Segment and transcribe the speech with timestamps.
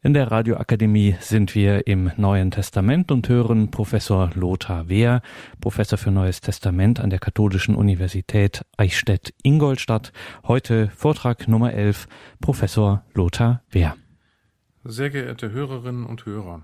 [0.00, 5.22] In der Radioakademie sind wir im Neuen Testament und hören Professor Lothar Wehr,
[5.60, 10.12] Professor für Neues Testament an der Katholischen Universität Eichstätt-Ingolstadt.
[10.46, 12.06] Heute Vortrag Nummer 11,
[12.40, 13.96] Professor Lothar Wehr.
[14.84, 16.62] Sehr geehrte Hörerinnen und Hörer,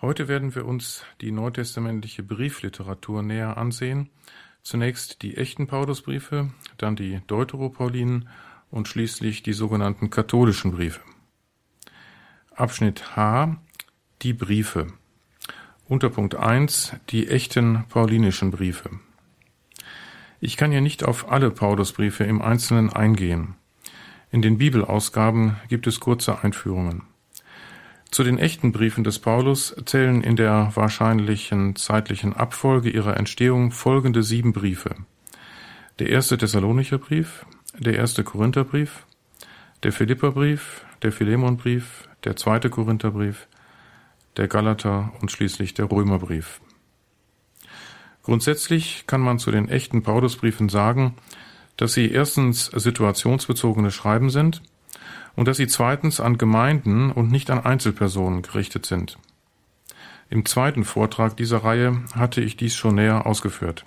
[0.00, 4.08] heute werden wir uns die neutestamentliche Briefliteratur näher ansehen.
[4.62, 6.48] Zunächst die echten Paulusbriefe,
[6.78, 8.30] dann die Deuteropaulinen
[8.70, 11.00] und schließlich die sogenannten katholischen Briefe.
[12.54, 13.56] Abschnitt H
[14.22, 14.88] die Briefe.
[15.88, 18.90] Unterpunkt 1 die echten paulinischen Briefe.
[20.40, 23.54] Ich kann hier nicht auf alle Paulusbriefe im Einzelnen eingehen.
[24.30, 27.02] In den Bibelausgaben gibt es kurze Einführungen.
[28.10, 34.22] Zu den echten Briefen des Paulus zählen in der wahrscheinlichen zeitlichen Abfolge ihrer Entstehung folgende
[34.22, 34.96] sieben Briefe.
[35.98, 37.46] Der erste Thessalonicher Brief,
[37.78, 39.06] der erste Korintherbrief,
[39.82, 43.48] der Philipperbrief, der Philemonbrief, der zweite Korintherbrief,
[44.36, 46.60] der Galater und schließlich der Römerbrief.
[48.22, 51.14] Grundsätzlich kann man zu den echten Paulusbriefen sagen,
[51.76, 54.62] dass sie erstens situationsbezogene Schreiben sind
[55.34, 59.18] und dass sie zweitens an Gemeinden und nicht an Einzelpersonen gerichtet sind.
[60.28, 63.84] Im zweiten Vortrag dieser Reihe hatte ich dies schon näher ausgeführt.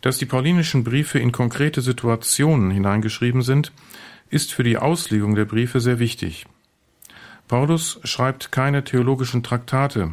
[0.00, 3.72] Dass die paulinischen Briefe in konkrete Situationen hineingeschrieben sind,
[4.30, 6.46] ist für die Auslegung der Briefe sehr wichtig.
[7.48, 10.12] Paulus schreibt keine theologischen Traktate,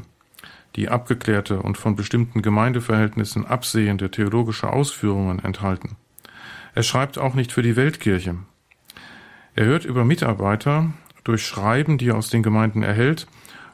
[0.75, 5.95] die abgeklärte und von bestimmten Gemeindeverhältnissen absehende theologische Ausführungen enthalten.
[6.75, 8.35] Er schreibt auch nicht für die Weltkirche.
[9.55, 13.27] Er hört über Mitarbeiter durch Schreiben, die er aus den Gemeinden erhält,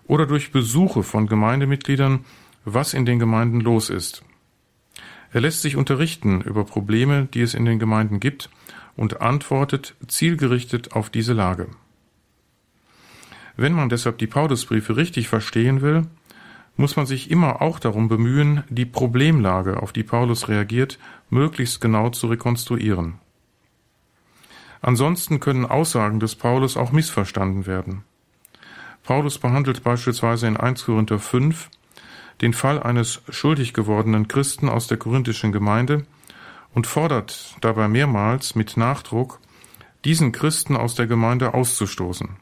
[0.08, 2.26] oder durch Besuche von Gemeindemitgliedern,
[2.66, 4.24] was in den Gemeinden los ist.
[5.32, 8.50] Er lässt sich unterrichten über Probleme, die es in den Gemeinden gibt,
[8.96, 11.68] und antwortet zielgerichtet auf diese Lage.
[13.56, 16.08] Wenn man deshalb die Paulusbriefe richtig verstehen will,
[16.76, 20.98] muss man sich immer auch darum bemühen, die Problemlage, auf die Paulus reagiert,
[21.30, 23.16] möglichst genau zu rekonstruieren.
[24.82, 28.04] Ansonsten können Aussagen des Paulus auch missverstanden werden.
[29.04, 31.70] Paulus behandelt beispielsweise in 1 Korinther 5
[32.42, 36.06] den Fall eines schuldig gewordenen Christen aus der korinthischen Gemeinde,
[36.74, 39.40] und fordert dabei mehrmals mit Nachdruck,
[40.06, 42.38] diesen Christen aus der Gemeinde auszustoßen.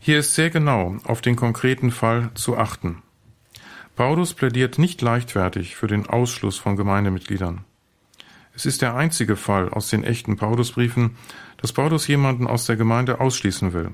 [0.00, 3.02] Hier ist sehr genau auf den konkreten Fall zu achten.
[3.94, 7.64] Paulus plädiert nicht leichtfertig für den Ausschluss von Gemeindemitgliedern.
[8.54, 11.16] Es ist der einzige Fall aus den echten Paulusbriefen,
[11.58, 13.92] dass Paulus jemanden aus der Gemeinde ausschließen will.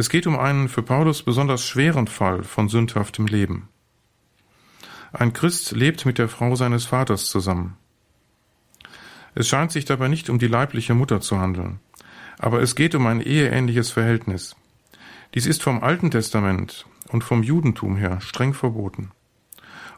[0.00, 3.68] Es geht um einen für Paulus besonders schweren Fall von sündhaftem Leben.
[5.12, 7.76] Ein Christ lebt mit der Frau seines Vaters zusammen.
[9.34, 11.80] Es scheint sich dabei nicht um die leibliche Mutter zu handeln,
[12.38, 14.56] aber es geht um ein eheähnliches Verhältnis.
[15.34, 19.10] Dies ist vom Alten Testament und vom Judentum her streng verboten.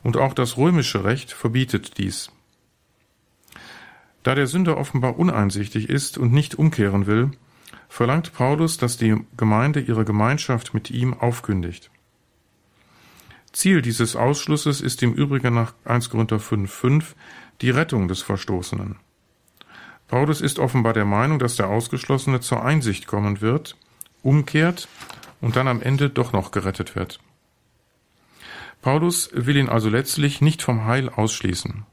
[0.02, 2.32] Und auch das römische Recht verbietet dies.
[4.24, 7.30] Da der Sünder offenbar uneinsichtig ist und nicht umkehren will,
[7.92, 11.90] verlangt Paulus, dass die Gemeinde ihre Gemeinschaft mit ihm aufkündigt.
[13.52, 17.12] Ziel dieses Ausschlusses ist im Übrigen nach 1 Korinther 5,5
[17.60, 18.96] die Rettung des Verstoßenen.
[20.08, 23.76] Paulus ist offenbar der Meinung, dass der Ausgeschlossene zur Einsicht kommen wird,
[24.22, 24.88] umkehrt
[25.42, 27.20] und dann am Ende doch noch gerettet wird.
[28.80, 31.84] Paulus will ihn also letztlich nicht vom Heil ausschließen.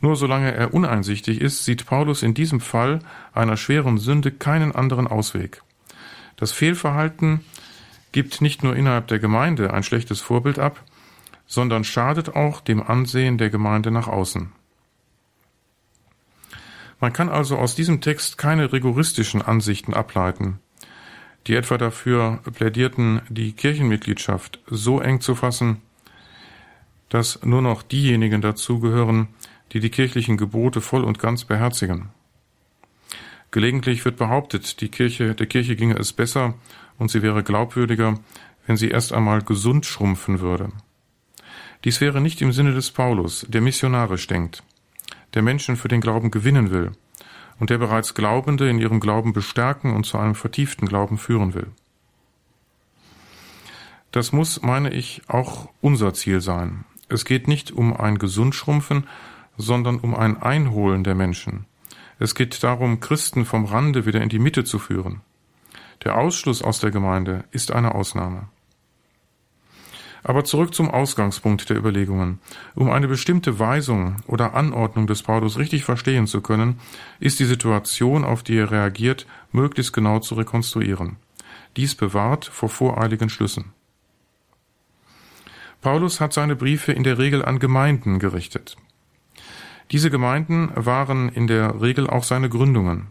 [0.00, 2.98] Nur solange er uneinsichtig ist, sieht Paulus in diesem Fall
[3.32, 5.62] einer schweren Sünde keinen anderen Ausweg.
[6.36, 7.40] Das Fehlverhalten
[8.12, 10.82] gibt nicht nur innerhalb der Gemeinde ein schlechtes Vorbild ab,
[11.46, 14.52] sondern schadet auch dem Ansehen der Gemeinde nach außen.
[17.00, 20.60] Man kann also aus diesem Text keine rigoristischen Ansichten ableiten,
[21.46, 25.82] die etwa dafür plädierten, die Kirchenmitgliedschaft so eng zu fassen,
[27.08, 29.28] dass nur noch diejenigen dazugehören,
[29.72, 32.10] die die kirchlichen Gebote voll und ganz beherzigen.
[33.50, 36.54] Gelegentlich wird behauptet, die Kirche, der Kirche ginge es besser
[36.98, 38.18] und sie wäre glaubwürdiger,
[38.66, 40.72] wenn sie erst einmal gesund schrumpfen würde.
[41.84, 44.62] Dies wäre nicht im Sinne des Paulus, der missionarisch denkt,
[45.34, 46.92] der Menschen für den Glauben gewinnen will
[47.58, 51.68] und der bereits Glaubende in ihrem Glauben bestärken und zu einem vertieften Glauben führen will.
[54.10, 56.84] Das muss, meine ich, auch unser Ziel sein.
[57.08, 59.06] Es geht nicht um ein Gesundschrumpfen,
[59.56, 61.66] sondern um ein Einholen der Menschen.
[62.18, 65.20] Es geht darum, Christen vom Rande wieder in die Mitte zu führen.
[66.04, 68.48] Der Ausschluss aus der Gemeinde ist eine Ausnahme.
[70.22, 72.40] Aber zurück zum Ausgangspunkt der Überlegungen.
[72.74, 76.80] Um eine bestimmte Weisung oder Anordnung des Paulus richtig verstehen zu können,
[77.20, 81.16] ist die Situation, auf die er reagiert, möglichst genau zu rekonstruieren.
[81.76, 83.72] Dies bewahrt vor voreiligen Schlüssen.
[85.80, 88.76] Paulus hat seine Briefe in der Regel an Gemeinden gerichtet.
[89.92, 93.08] Diese Gemeinden waren in der Regel auch seine Gründungen.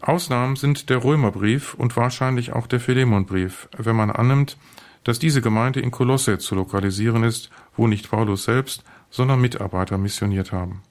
[0.00, 4.58] Ausnahmen sind der Römerbrief und wahrscheinlich auch der Philemonbrief, wenn man annimmt,
[5.04, 10.52] dass diese Gemeinde in Kolosse zu lokalisieren ist, wo nicht Paulus selbst, sondern Mitarbeiter missioniert
[10.52, 10.82] haben.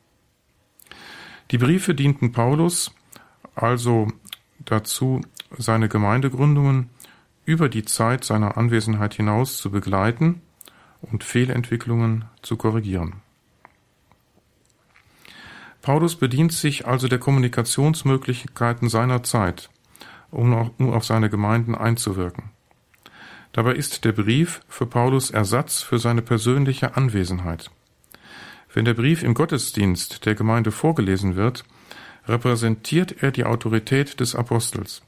[1.51, 2.91] Die Briefe dienten Paulus
[3.55, 4.07] also
[4.59, 5.21] dazu,
[5.57, 6.89] seine Gemeindegründungen
[7.45, 10.41] über die Zeit seiner Anwesenheit hinaus zu begleiten
[11.01, 13.15] und Fehlentwicklungen zu korrigieren.
[15.81, 19.69] Paulus bedient sich also der Kommunikationsmöglichkeiten seiner Zeit,
[20.29, 22.51] um nur auf seine Gemeinden einzuwirken.
[23.51, 27.69] Dabei ist der Brief für Paulus Ersatz für seine persönliche Anwesenheit.
[28.73, 31.65] Wenn der Brief im Gottesdienst der Gemeinde vorgelesen wird,
[32.27, 35.01] repräsentiert er die Autorität des Apostels.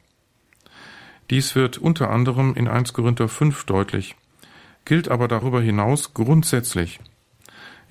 [1.29, 4.15] Dies wird unter anderem in 1 Korinther 5 deutlich,
[4.83, 6.99] gilt aber darüber hinaus grundsätzlich.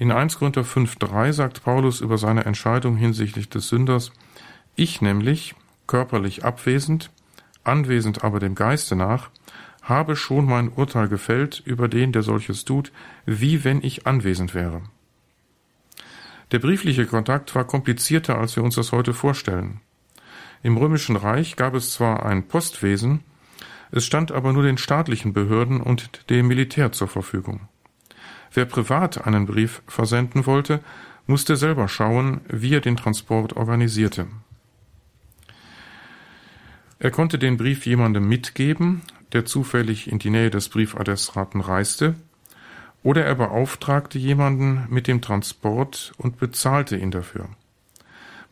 [0.03, 4.11] In 1 Korinther 5.3 sagt Paulus über seine Entscheidung hinsichtlich des Sünders,
[4.75, 5.55] ich nämlich,
[5.87, 7.13] körperlich abwesend,
[7.63, 9.31] anwesend aber dem Geiste nach,
[9.81, 12.91] habe schon mein Urteil gefällt über den, der solches tut,
[13.27, 14.83] wie wenn ich anwesend wäre.
[16.51, 19.83] Der briefliche Kontakt war komplizierter, als wir uns das heute vorstellen.
[20.65, 23.21] Im römischen Reich gab es zwar ein Postwesen,
[23.93, 27.69] es stand aber nur den staatlichen Behörden und dem Militär zur Verfügung.
[28.55, 30.81] Wer privat einen Brief versenden wollte,
[31.27, 34.27] musste selber schauen, wie er den Transport organisierte.
[36.99, 39.03] Er konnte den Brief jemandem mitgeben,
[39.33, 42.15] der zufällig in die Nähe des Briefadressaten reiste,
[43.03, 47.49] oder er beauftragte jemanden mit dem Transport und bezahlte ihn dafür.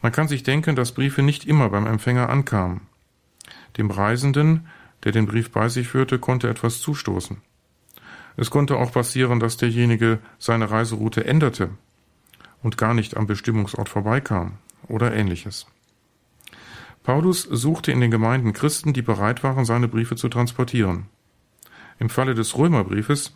[0.02, 2.81] Man kann sich denken, dass Briefe nicht immer beim Empfänger ankamen.
[3.76, 4.67] Dem Reisenden,
[5.05, 7.37] der den Brief bei sich führte, konnte etwas zustoßen.
[8.40, 11.69] Es konnte auch passieren, dass derjenige seine Reiseroute änderte
[12.62, 14.54] und gar nicht am Bestimmungsort vorbeikam
[14.88, 15.66] oder ähnliches.
[17.02, 21.04] Paulus suchte in den Gemeinden Christen, die bereit waren, seine Briefe zu transportieren.
[21.98, 23.34] Im Falle des Römerbriefes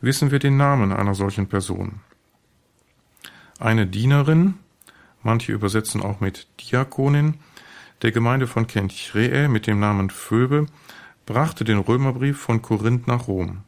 [0.00, 2.00] wissen wir den Namen einer solchen Person.
[3.58, 4.54] Eine Dienerin,
[5.22, 7.34] manche übersetzen auch mit Diakonin,
[8.00, 10.64] der Gemeinde von Kenchreä mit dem Namen Phoebe,
[11.26, 13.65] brachte den Römerbrief von Korinth nach Rom.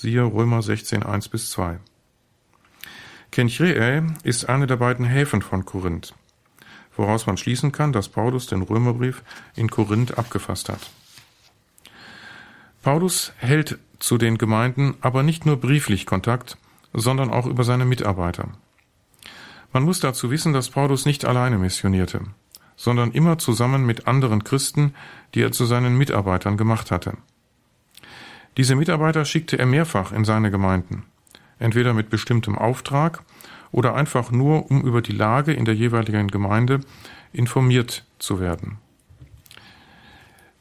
[0.00, 1.80] Siehe Römer 16, 1 bis 2.
[3.32, 6.14] Kenchreä ist eine der beiden Häfen von Korinth,
[6.94, 9.24] woraus man schließen kann, dass Paulus den Römerbrief
[9.56, 10.88] in Korinth abgefasst hat.
[12.80, 16.58] Paulus hält zu den Gemeinden aber nicht nur brieflich Kontakt,
[16.92, 18.50] sondern auch über seine Mitarbeiter.
[19.72, 22.20] Man muss dazu wissen, dass Paulus nicht alleine missionierte,
[22.76, 24.94] sondern immer zusammen mit anderen Christen,
[25.34, 27.14] die er zu seinen Mitarbeitern gemacht hatte.
[28.58, 31.04] Diese Mitarbeiter schickte er mehrfach in seine Gemeinden,
[31.60, 33.22] entweder mit bestimmtem Auftrag
[33.70, 36.80] oder einfach nur, um über die Lage in der jeweiligen Gemeinde
[37.32, 38.78] informiert zu werden.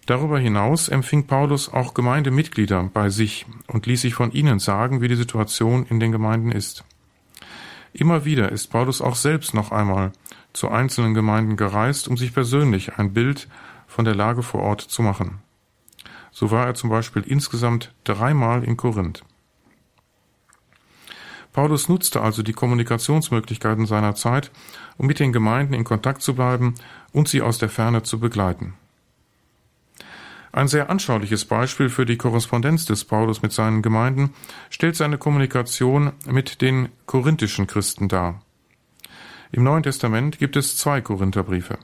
[0.05, 5.07] Darüber hinaus empfing Paulus auch Gemeindemitglieder bei sich und ließ sich von ihnen sagen, wie
[5.07, 6.85] die Situation in den Gemeinden ist.
[7.93, 10.11] Immer wieder ist Paulus auch selbst noch einmal
[10.53, 13.47] zu einzelnen Gemeinden gereist, um sich persönlich ein Bild
[13.87, 15.39] von der Lage vor Ort zu machen.
[16.39, 19.23] So war er zum Beispiel insgesamt dreimal in Korinth.
[21.51, 24.51] Paulus nutzte also die Kommunikationsmöglichkeiten seiner Zeit,
[24.99, 26.75] um mit den Gemeinden in Kontakt zu bleiben
[27.11, 28.75] und sie aus der Ferne zu begleiten.
[30.51, 34.35] Ein sehr anschauliches Beispiel für die Korrespondenz des Paulus mit seinen Gemeinden
[34.69, 38.43] stellt seine Kommunikation mit den korinthischen Christen dar.
[39.51, 41.79] Im Neuen Testament gibt es zwei Korintherbriefe.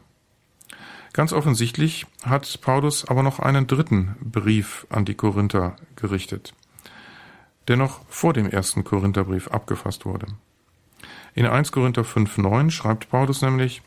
[1.14, 6.56] Ganz offensichtlich hat Paulus aber noch einen dritten Brief an die Korinther gerichtet,
[7.68, 10.26] der noch vor dem ersten Korintherbrief abgefasst wurde.
[11.36, 13.84] In 1 Korinther 5,9 schreibt Paulus nämlich,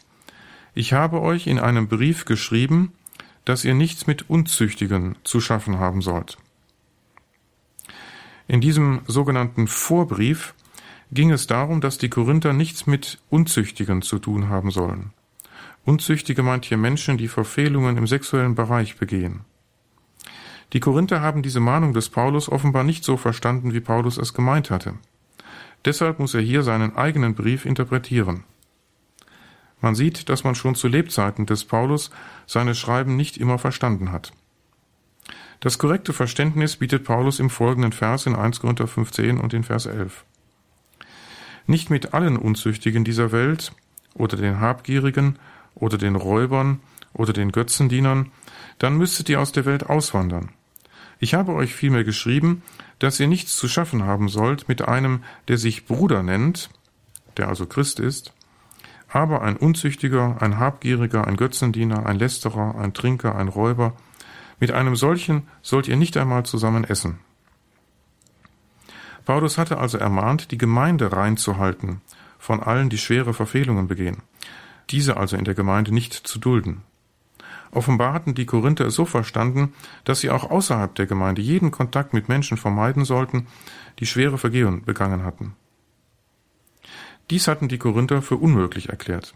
[0.74, 2.92] ich habe euch in einem Brief geschrieben,
[3.44, 6.38] dass ihr nichts mit Unzüchtigen zu schaffen haben sollt.
[8.46, 10.54] In diesem sogenannten Vorbrief
[11.10, 15.12] ging es darum, dass die Korinther nichts mit Unzüchtigen zu tun haben sollen.
[15.86, 19.42] Unzüchtige meint hier Menschen, die Verfehlungen im sexuellen Bereich begehen.
[20.72, 24.68] Die Korinther haben diese Mahnung des Paulus offenbar nicht so verstanden, wie Paulus es gemeint
[24.70, 24.94] hatte.
[25.84, 28.42] Deshalb muss er hier seinen eigenen Brief interpretieren.
[29.80, 32.10] Man sieht, dass man schon zu Lebzeiten des Paulus
[32.46, 34.32] seine Schreiben nicht immer verstanden hat.
[35.60, 39.86] Das korrekte Verständnis bietet Paulus im folgenden Vers in 1 Korinther 15 und in Vers
[39.86, 40.24] 11.
[41.68, 43.70] Nicht mit allen Unzüchtigen dieser Welt
[44.14, 45.38] oder den Habgierigen
[45.76, 46.80] oder den Räubern
[47.12, 48.32] oder den Götzendienern,
[48.78, 50.50] dann müsstet ihr aus der Welt auswandern.
[51.18, 52.62] Ich habe euch vielmehr geschrieben,
[52.98, 56.70] dass ihr nichts zu schaffen haben sollt mit einem, der sich Bruder nennt,
[57.36, 58.32] der also Christ ist,
[59.08, 63.94] aber ein Unzüchtiger, ein Habgieriger, ein Götzendiener, ein Lästerer, ein Trinker, ein Räuber,
[64.58, 67.18] mit einem solchen sollt ihr nicht einmal zusammen essen.
[69.24, 72.00] Paulus hatte also ermahnt, die Gemeinde reinzuhalten
[72.38, 74.18] von allen, die schwere Verfehlungen begehen,
[74.90, 76.82] diese also in der Gemeinde nicht zu dulden.
[77.70, 79.74] Offenbar hatten die Korinther es so verstanden,
[80.04, 83.46] dass sie auch außerhalb der Gemeinde jeden Kontakt mit Menschen vermeiden sollten,
[83.98, 85.54] die schwere Vergehen begangen hatten.
[87.30, 89.34] Dies hatten die Korinther für unmöglich erklärt.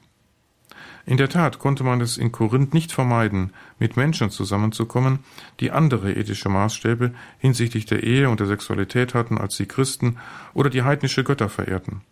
[1.06, 5.20] In der Tat konnte man es in Korinth nicht vermeiden, mit Menschen zusammenzukommen,
[5.58, 10.18] die andere ethische Maßstäbe hinsichtlich der Ehe und der Sexualität hatten als die Christen
[10.54, 12.02] oder die heidnische Götter verehrten.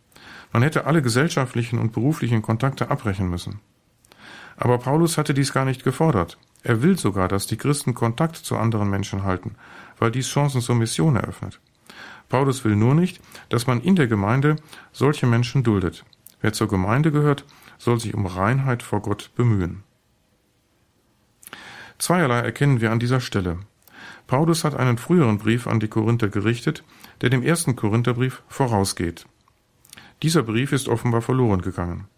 [0.52, 3.60] Man hätte alle gesellschaftlichen und beruflichen Kontakte abbrechen müssen.
[4.56, 6.38] Aber Paulus hatte dies gar nicht gefordert.
[6.62, 9.54] Er will sogar, dass die Christen Kontakt zu anderen Menschen halten,
[9.98, 11.60] weil dies Chancen zur Mission eröffnet.
[12.28, 14.56] Paulus will nur nicht, dass man in der Gemeinde
[14.92, 16.04] solche Menschen duldet.
[16.40, 17.44] Wer zur Gemeinde gehört,
[17.78, 19.84] soll sich um Reinheit vor Gott bemühen.
[21.98, 23.58] Zweierlei erkennen wir an dieser Stelle.
[24.26, 26.84] Paulus hat einen früheren Brief an die Korinther gerichtet,
[27.20, 29.26] der dem ersten Korintherbrief vorausgeht.
[30.22, 32.08] Dieser Brief ist offenbar verloren gegangen.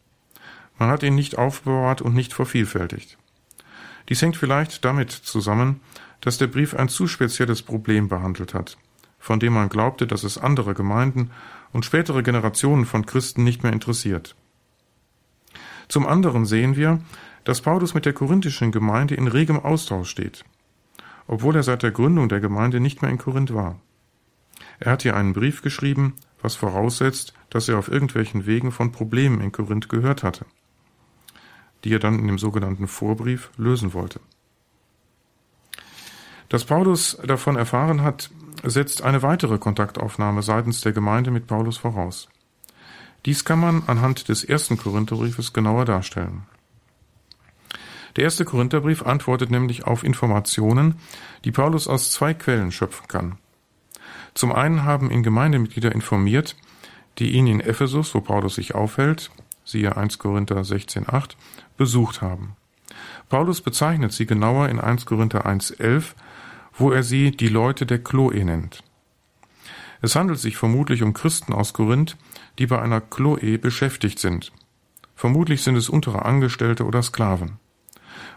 [0.79, 3.19] Man hat ihn nicht aufbewahrt und nicht vervielfältigt.
[4.09, 5.81] Dies hängt vielleicht damit zusammen,
[6.21, 8.79] dass der Brief ein zu spezielles Problem behandelt hat,
[9.19, 11.31] von dem man glaubte, dass es andere Gemeinden
[11.73, 14.35] und spätere Generationen von Christen nicht mehr interessiert.
[15.89, 17.01] Zum anderen sehen wir,
[17.45, 20.45] dass Paulus mit der korinthischen Gemeinde in regem Austausch steht,
[21.27, 23.79] obwohl er seit der Gründung der Gemeinde nicht mehr in Korinth war.
[24.79, 29.41] Er hat hier einen Brief geschrieben, was voraussetzt, dass er auf irgendwelchen Wegen von Problemen
[29.41, 30.47] in Korinth gehört hatte,
[31.85, 34.21] die er dann in dem sogenannten Vorbrief lösen wollte.
[36.49, 38.31] Dass Paulus davon erfahren hat,
[38.65, 42.29] setzt eine weitere Kontaktaufnahme seitens der Gemeinde mit Paulus voraus.
[43.27, 46.47] Dies kann man anhand des ersten Korintherbriefes genauer darstellen.
[48.17, 50.97] Der erste Korintherbrief antwortet nämlich auf Informationen,
[51.45, 53.39] die Paulus aus zwei Quellen schöpfen kann.
[54.35, 56.57] Zum einen haben ihn Gemeindemitglieder informiert,
[57.21, 59.31] die ihn in Ephesus, wo Paulus sich aufhält,
[59.65, 61.37] siehe 1 Korinther 16,8,
[61.77, 62.57] besucht haben.
[63.29, 66.15] Paulus bezeichnet sie genauer in 1 Korinther 1,11,
[66.73, 68.83] wo er sie die Leute der Chloe nennt.
[70.03, 72.17] Es handelt sich vermutlich um Christen aus Korinth,
[72.59, 74.51] die bei einer Chloe beschäftigt sind.
[75.15, 77.59] Vermutlich sind es untere Angestellte oder Sklaven.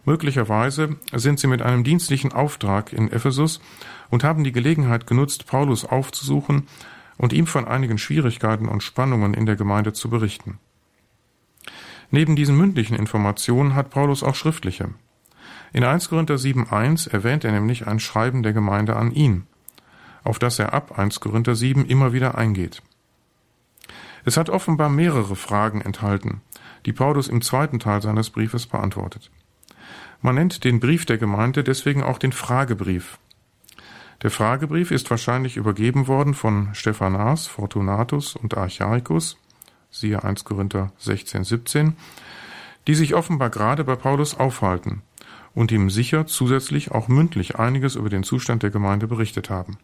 [0.04, 3.62] Möglicherweise sind sie mit einem dienstlichen Auftrag in Ephesus
[4.10, 6.68] und haben die Gelegenheit genutzt, Paulus aufzusuchen
[7.18, 10.60] und ihm von einigen Schwierigkeiten und Spannungen in der Gemeinde zu berichten.
[12.12, 14.90] Neben diesen mündlichen Informationen hat Paulus auch schriftliche.
[15.72, 19.48] In 1 Korinther 7.1 erwähnt er nämlich ein Schreiben der Gemeinde an ihn
[20.24, 22.82] auf das er ab 1 Korinther 7 immer wieder eingeht.
[24.26, 26.42] Es hat offenbar mehrere Fragen enthalten,
[26.86, 29.32] die Paulus im zweiten Teil seines Briefes beantwortet.
[30.22, 33.20] Man nennt den Brief der Gemeinde deswegen auch den Fragebrief.
[34.24, 39.38] Der Fragebrief ist wahrscheinlich übergeben worden von Stephanas, Fortunatus und Archaicus,
[39.92, 41.98] siehe 1 Korinther 16, 17,
[42.88, 45.02] die sich offenbar gerade bei Paulus aufhalten
[45.54, 49.78] und ihm sicher zusätzlich auch mündlich einiges über den Zustand der Gemeinde berichtet haben.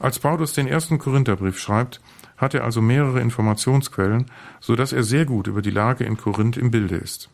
[0.00, 2.00] Als Paulus den ersten Korintherbrief schreibt,
[2.38, 6.56] hat er also mehrere Informationsquellen, so dass er sehr gut über die Lage in Korinth
[6.56, 7.28] im Bilde ist.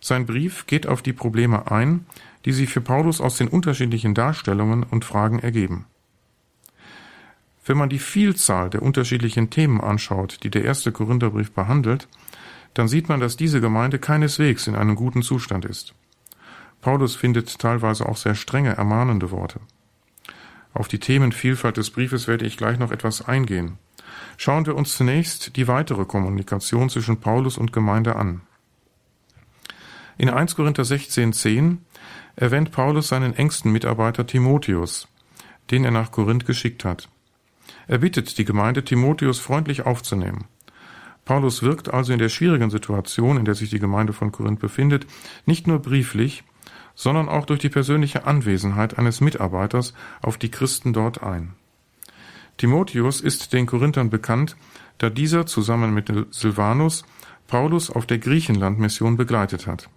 [0.00, 2.06] Sein Brief geht auf die Probleme ein,
[2.46, 5.84] die sich für Paulus aus den unterschiedlichen Darstellungen und Fragen ergeben.
[7.66, 12.06] Wenn man die Vielzahl der unterschiedlichen Themen anschaut, die der erste Korintherbrief behandelt,
[12.74, 15.94] dann sieht man, dass diese Gemeinde keineswegs in einem guten Zustand ist.
[16.80, 19.58] Paulus findet teilweise auch sehr strenge, ermahnende Worte.
[20.72, 23.78] Auf die Themenvielfalt des Briefes werde ich gleich noch etwas eingehen.
[24.36, 28.42] Schauen wir uns zunächst die weitere Kommunikation zwischen Paulus und Gemeinde an.
[30.18, 31.78] In 1 Korinther 16,10
[32.36, 35.08] erwähnt Paulus seinen engsten Mitarbeiter Timotheus,
[35.70, 37.08] den er nach Korinth geschickt hat.
[37.88, 40.44] Er bittet die Gemeinde, Timotheus freundlich aufzunehmen.
[41.24, 45.06] Paulus wirkt also in der schwierigen Situation, in der sich die Gemeinde von Korinth befindet,
[45.44, 46.44] nicht nur brieflich,
[46.94, 51.54] sondern auch durch die persönliche Anwesenheit eines Mitarbeiters auf die Christen dort ein.
[52.58, 54.56] Timotheus ist den Korinthern bekannt,
[54.98, 57.04] da dieser zusammen mit Silvanus
[57.48, 59.90] Paulus auf der Griechenlandmission begleitet hat.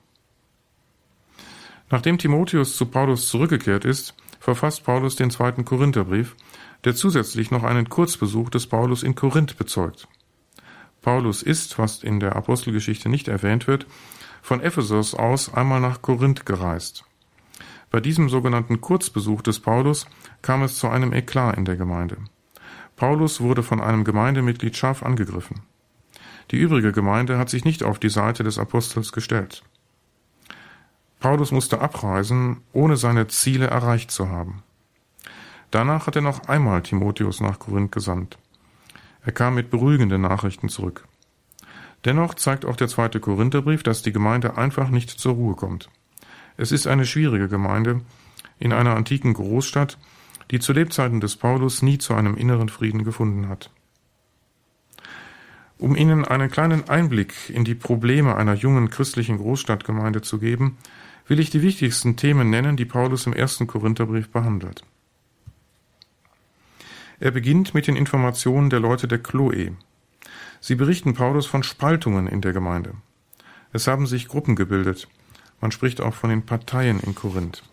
[1.89, 6.35] Nachdem Timotheus zu Paulus zurückgekehrt ist, verfasst Paulus den zweiten Korintherbrief,
[6.83, 10.07] der zusätzlich noch einen Kurzbesuch des Paulus in Korinth bezeugt.
[11.01, 13.87] Paulus ist, was in der Apostelgeschichte nicht erwähnt wird,
[14.41, 17.03] von Ephesus aus einmal nach Korinth gereist.
[17.91, 20.05] Bei diesem sogenannten Kurzbesuch des Paulus
[20.41, 22.17] kam es zu einem Eklat in der Gemeinde.
[22.95, 25.61] Paulus wurde von einem Gemeindemitglied scharf angegriffen.
[26.51, 29.63] Die übrige Gemeinde hat sich nicht auf die Seite des Apostels gestellt.
[31.19, 34.63] Paulus musste abreisen, ohne seine Ziele erreicht zu haben.
[35.71, 38.37] Danach hat er noch einmal Timotheus nach Korinth gesandt.
[39.23, 41.05] Er kam mit beruhigenden Nachrichten zurück.
[42.05, 45.89] Dennoch zeigt auch der zweite Korintherbrief, dass die Gemeinde einfach nicht zur Ruhe kommt.
[46.55, 48.01] Es ist eine schwierige Gemeinde
[48.57, 49.97] in einer antiken Großstadt,
[50.51, 53.69] die zu Lebzeiten des Paulus nie zu einem inneren Frieden gefunden hat.
[55.77, 60.77] Um Ihnen einen kleinen Einblick in die Probleme einer jungen christlichen Großstadtgemeinde zu geben,
[61.29, 64.83] will ich die wichtigsten Themen nennen, die Paulus im ersten Korintherbrief behandelt.
[67.19, 69.75] Er beginnt mit den Informationen der Leute der Chloe.
[70.59, 72.95] Sie berichten Paulus von Spaltungen in der Gemeinde.
[73.71, 75.07] Es haben sich Gruppen gebildet.
[75.61, 77.63] Man spricht auch von den Parteien in Korinth.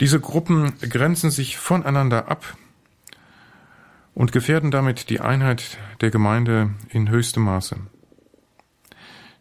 [0.00, 2.56] Diese Gruppen grenzen sich voneinander ab
[4.14, 7.76] und gefährden damit die Einheit der Gemeinde in höchstem Maße.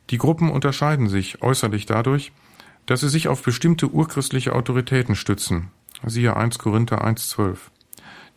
[0.09, 2.31] Die Gruppen unterscheiden sich äußerlich dadurch,
[2.87, 5.69] dass sie sich auf bestimmte urchristliche Autoritäten stützen.
[6.05, 7.57] Siehe 1 Korinther 1,12.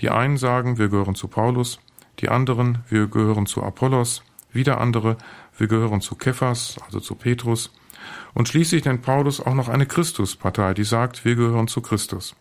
[0.01, 1.81] Die einen sagen, wir gehören zu Paulus,
[2.19, 5.17] die anderen, wir gehören zu Apollos, wieder andere,
[5.57, 7.73] wir gehören zu Kephas, also zu Petrus,
[8.35, 12.35] und schließlich nennt Paulus auch noch eine Christuspartei, die sagt, wir gehören zu Christus.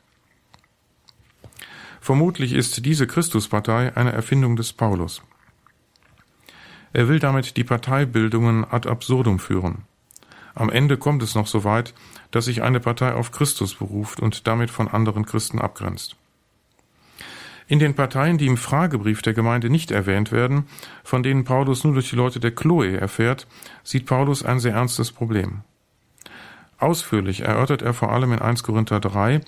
[2.02, 5.22] Vermutlich ist diese Christuspartei eine Erfindung des Paulus.
[6.94, 9.84] Er will damit die Parteibildungen ad absurdum führen.
[10.60, 11.94] Am Ende kommt es noch so weit,
[12.32, 16.18] dass sich eine Partei auf Christus beruft und damit von anderen Christen abgrenzt.
[17.68, 20.66] In den Parteien, die im Fragebrief der Gemeinde nicht erwähnt werden,
[21.06, 23.48] von denen Paulus nur durch die Leute der Chloe erfährt,
[23.86, 25.62] sieht Paulus ein sehr ernstes Problem.
[26.78, 29.40] Ausführlich erörtert er vor allem in 1 Korinther 3,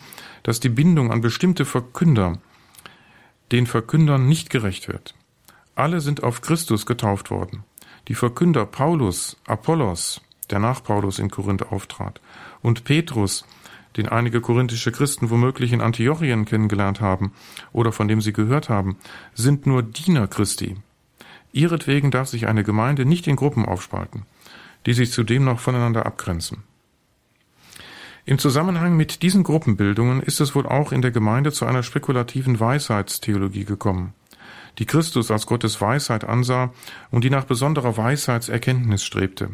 [0.43, 2.37] dass die Bindung an bestimmte Verkünder
[3.51, 5.13] den Verkündern nicht gerecht wird.
[5.75, 7.65] Alle sind auf Christus getauft worden.
[8.07, 12.21] Die Verkünder Paulus, Apollos, der nach Paulus in Korinth auftrat,
[12.61, 13.45] und Petrus,
[13.97, 17.33] den einige korinthische Christen womöglich in Antiochien kennengelernt haben
[17.73, 18.97] oder von dem sie gehört haben,
[19.33, 20.75] sind nur Diener Christi.
[21.51, 24.23] Ihretwegen darf sich eine Gemeinde nicht in Gruppen aufspalten,
[24.85, 26.63] die sich zudem noch voneinander abgrenzen.
[28.23, 32.59] Im Zusammenhang mit diesen Gruppenbildungen ist es wohl auch in der Gemeinde zu einer spekulativen
[32.59, 34.13] Weisheitstheologie gekommen,
[34.77, 36.71] die Christus als Gottes Weisheit ansah
[37.09, 39.49] und die nach besonderer Weisheitserkenntnis strebte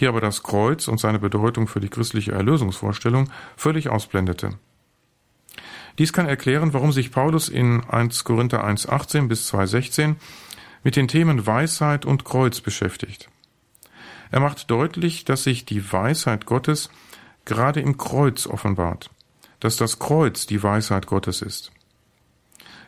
[0.00, 4.58] die aber das Kreuz und seine Bedeutung für die christliche Erlösungsvorstellung völlig ausblendete.
[5.98, 10.16] Dies kann erklären, warum sich Paulus in 1 Korinther 1,18 bis 2,16
[10.84, 13.28] mit den Themen Weisheit und Kreuz beschäftigt.
[14.30, 16.90] Er macht deutlich, dass sich die Weisheit Gottes
[17.44, 19.10] gerade im Kreuz offenbart,
[19.60, 21.72] dass das Kreuz die Weisheit Gottes ist.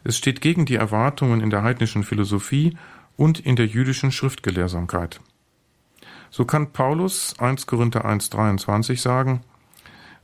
[0.04, 2.76] Es steht gegen die Erwartungen in der heidnischen Philosophie
[3.16, 5.20] und in der jüdischen Schriftgelehrsamkeit.
[6.30, 9.42] So kann Paulus 1 Korinther 1.23 sagen,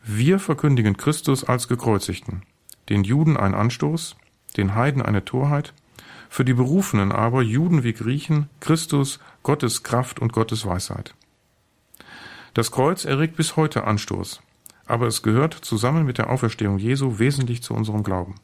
[0.03, 2.43] wir verkündigen Christus als gekreuzigten,
[2.89, 4.17] den Juden ein Anstoß,
[4.57, 5.73] den Heiden eine Torheit,
[6.29, 11.15] für die Berufenen aber, Juden wie Griechen, Christus, Gottes Kraft und Gottes Weisheit.
[12.55, 14.41] Das Kreuz erregt bis heute Anstoß,
[14.87, 18.35] aber es gehört zusammen mit der Auferstehung Jesu wesentlich zu unserem Glauben.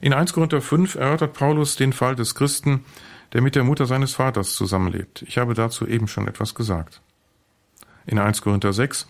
[0.00, 2.84] In 1 Korinther 5 erörtert Paulus den Fall des Christen,
[3.32, 5.22] der mit der Mutter seines Vaters zusammenlebt.
[5.22, 7.00] Ich habe dazu eben schon etwas gesagt.
[8.06, 9.06] In 1 Korinther 6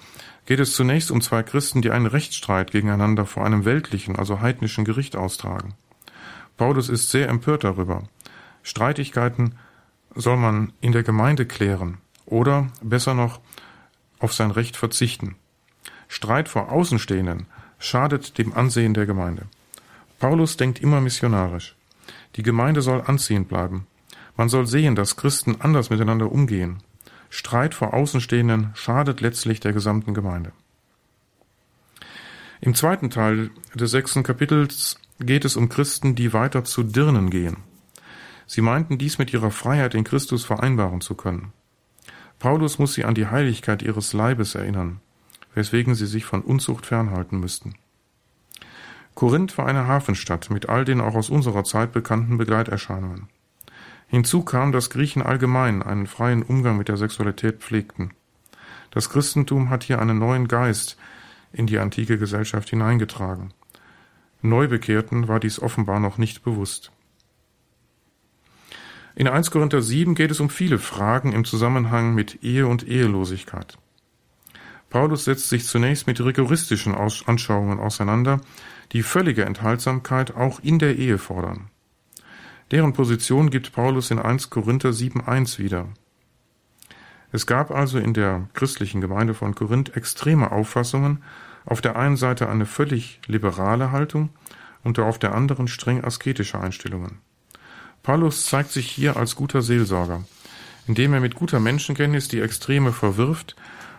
[0.46, 4.84] geht es zunächst um zwei Christen, die einen Rechtsstreit gegeneinander vor einem weltlichen, also heidnischen
[4.84, 5.74] Gericht austragen.
[6.56, 8.02] Paulus ist sehr empört darüber.
[8.62, 9.54] Streitigkeiten
[10.14, 13.40] soll man in der Gemeinde klären oder, besser noch,
[14.18, 15.36] auf sein Recht verzichten.
[16.08, 17.46] Streit vor Außenstehenden
[17.78, 19.46] schadet dem Ansehen der Gemeinde.
[20.18, 21.76] Paulus denkt immer missionarisch.
[22.36, 23.86] Die Gemeinde soll anziehend bleiben.
[24.40, 26.78] Man soll sehen, dass Christen anders miteinander umgehen.
[27.28, 30.52] Streit vor Außenstehenden schadet letztlich der gesamten Gemeinde.
[32.62, 37.58] Im zweiten Teil des sechsten Kapitels geht es um Christen, die weiter zu Dirnen gehen.
[38.46, 41.52] Sie meinten dies mit ihrer Freiheit in Christus vereinbaren zu können.
[42.38, 45.02] Paulus muss sie an die Heiligkeit ihres Leibes erinnern,
[45.52, 47.74] weswegen sie sich von Unzucht fernhalten müssten.
[49.14, 53.28] Korinth war eine Hafenstadt mit all den auch aus unserer Zeit bekannten Begleiterscheinungen.
[54.10, 58.10] Hinzu kam, dass Griechen allgemein einen freien Umgang mit der Sexualität pflegten.
[58.90, 60.96] Das Christentum hat hier einen neuen Geist
[61.52, 63.54] in die antike Gesellschaft hineingetragen.
[64.42, 66.90] Neubekehrten war dies offenbar noch nicht bewusst.
[69.14, 73.78] In 1 Korinther 7 geht es um viele Fragen im Zusammenhang mit Ehe und Ehelosigkeit.
[74.88, 78.40] Paulus setzt sich zunächst mit rigoristischen Anschauungen auseinander,
[78.90, 81.70] die völlige Enthaltsamkeit auch in der Ehe fordern.
[82.70, 85.88] Deren Position gibt Paulus in 1 Korinther 7.1 wieder.
[87.32, 91.22] Es gab also in der christlichen Gemeinde von Korinth extreme Auffassungen,
[91.64, 94.30] auf der einen Seite eine völlig liberale Haltung
[94.84, 97.18] und auf der anderen streng asketische Einstellungen.
[98.02, 100.24] Paulus zeigt sich hier als guter Seelsorger,
[100.86, 103.56] indem er mit guter Menschenkenntnis die Extreme verwirft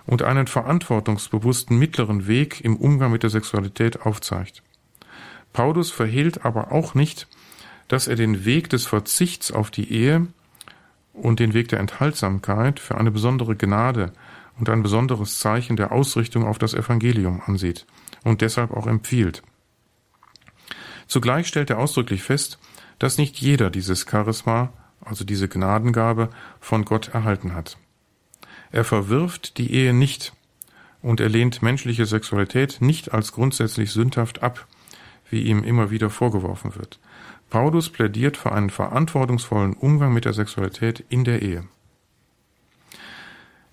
[0.07, 4.63] und einen verantwortungsbewussten mittleren Weg im Umgang mit der Sexualität aufzeigt.
[5.53, 7.27] Paulus verhehlt aber auch nicht,
[7.91, 10.27] dass er den Weg des Verzichts auf die Ehe
[11.12, 14.13] und den Weg der Enthaltsamkeit für eine besondere Gnade
[14.58, 17.86] und ein besonderes Zeichen der Ausrichtung auf das Evangelium ansieht
[18.23, 19.43] und deshalb auch empfiehlt.
[21.06, 22.60] Zugleich stellt er ausdrücklich fest,
[22.97, 26.30] dass nicht jeder dieses Charisma, also diese Gnadengabe,
[26.62, 27.77] von Gott erhalten hat.
[28.71, 30.32] Er verwirft die Ehe nicht
[31.01, 34.65] und er lehnt menschliche Sexualität nicht als grundsätzlich sündhaft ab,
[35.30, 36.97] wie ihm immer wieder vorgeworfen wird.
[37.51, 41.65] Paulus plädiert für einen verantwortungsvollen Umgang mit der Sexualität in der Ehe.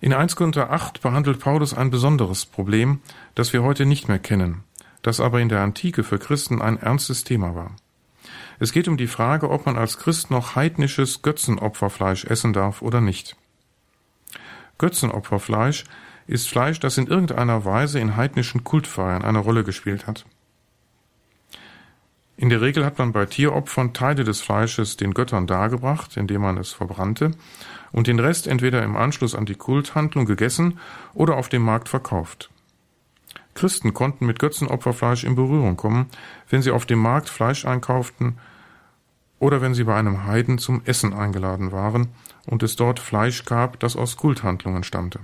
[0.01, 3.01] In 1 Korinther 8 behandelt Paulus ein besonderes Problem,
[3.37, 4.65] das wir heute nicht mehr kennen,
[5.03, 7.77] das aber in der Antike für Christen ein ernstes Thema war.
[8.59, 13.01] Es geht um die Frage, ob man als Christ noch heidnisches Götzenopferfleisch essen darf oder
[13.01, 13.37] nicht.
[14.79, 15.85] Götzenopferfleisch
[16.27, 20.27] ist Fleisch, das in irgendeiner Weise in heidnischen Kultfeiern eine Rolle gespielt hat.
[22.41, 26.57] In der Regel hat man bei Tieropfern Teile des Fleisches den Göttern dargebracht, indem man
[26.57, 27.33] es verbrannte,
[27.91, 30.79] und den Rest entweder im Anschluss an die Kulthandlung gegessen
[31.15, 32.49] oder auf dem Markt verkauft.
[33.55, 36.07] Christen konnten mit Götzenopferfleisch in Berührung kommen,
[36.49, 38.39] wenn sie auf dem Markt Fleisch einkauften
[39.41, 42.07] oder wenn sie bei einem Heiden zum Essen eingeladen waren
[42.47, 45.19] und es dort Fleisch gab, das aus Kulthandlungen stammte.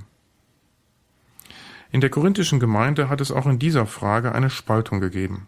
[1.92, 5.46] In der korinthischen Gemeinde hat es auch in dieser Frage eine Spaltung gegeben.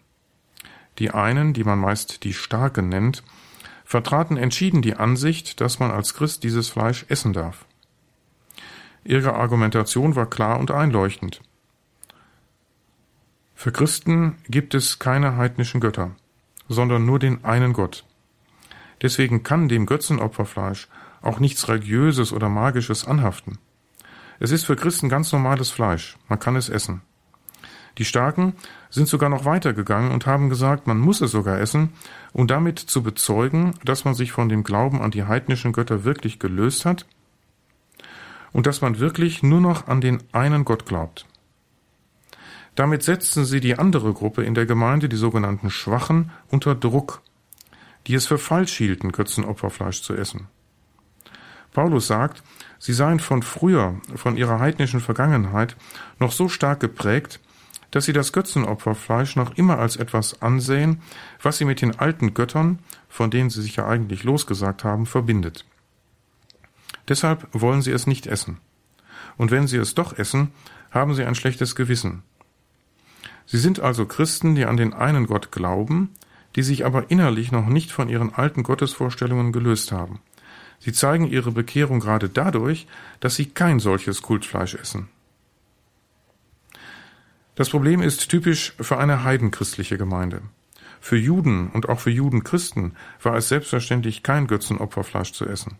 [0.98, 3.22] Die einen, die man meist die Starken nennt,
[3.84, 7.64] vertraten entschieden die Ansicht, dass man als Christ dieses Fleisch essen darf.
[9.04, 11.40] Ihre Argumentation war klar und einleuchtend.
[13.54, 16.10] Für Christen gibt es keine heidnischen Götter,
[16.68, 18.04] sondern nur den einen Gott.
[19.02, 20.88] Deswegen kann dem Götzenopferfleisch
[21.22, 23.58] auch nichts Religiöses oder Magisches anhaften.
[24.40, 27.02] Es ist für Christen ganz normales Fleisch, man kann es essen.
[27.98, 28.54] Die Starken
[28.96, 31.90] sind sogar noch weitergegangen und haben gesagt, man muss es sogar essen,
[32.32, 36.38] um damit zu bezeugen, dass man sich von dem Glauben an die heidnischen Götter wirklich
[36.38, 37.04] gelöst hat
[38.52, 41.26] und dass man wirklich nur noch an den einen Gott glaubt.
[42.74, 47.20] Damit setzten sie die andere Gruppe in der Gemeinde, die sogenannten Schwachen, unter Druck,
[48.06, 50.48] die es für falsch hielten, Götzenopferfleisch zu essen.
[51.74, 52.42] Paulus sagt,
[52.78, 55.76] sie seien von früher, von ihrer heidnischen Vergangenheit,
[56.18, 57.40] noch so stark geprägt,
[57.96, 61.00] dass sie das Götzenopferfleisch noch immer als etwas ansehen,
[61.40, 62.78] was sie mit den alten Göttern,
[63.08, 65.64] von denen sie sich ja eigentlich losgesagt haben, verbindet.
[67.08, 68.58] Deshalb wollen sie es nicht essen.
[69.38, 70.50] Und wenn sie es doch essen,
[70.90, 72.22] haben sie ein schlechtes Gewissen.
[73.46, 76.10] Sie sind also Christen, die an den einen Gott glauben,
[76.54, 80.20] die sich aber innerlich noch nicht von ihren alten Gottesvorstellungen gelöst haben.
[80.80, 82.86] Sie zeigen ihre Bekehrung gerade dadurch,
[83.20, 85.08] dass sie kein solches Kultfleisch essen.
[87.56, 90.42] Das Problem ist typisch für eine heidenchristliche Gemeinde.
[91.00, 95.78] Für Juden und auch für Judenchristen war es selbstverständlich kein Götzenopferfleisch zu essen.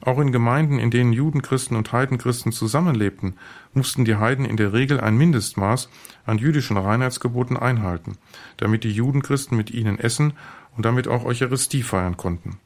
[0.00, 3.34] Auch in Gemeinden, in denen Judenchristen und Heidenchristen zusammenlebten,
[3.72, 5.88] mussten die Heiden in der Regel ein Mindestmaß
[6.26, 8.16] an jüdischen Reinheitsgeboten einhalten,
[8.56, 10.34] damit die Judenchristen mit ihnen essen
[10.76, 12.60] und damit auch Eucharistie feiern konnten.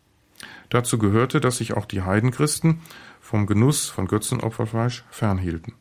[0.69, 2.81] Dazu gehörte, dass sich auch die Heidenchristen
[3.23, 5.73] vom Genuss von Götzenopferfleisch fernhielten.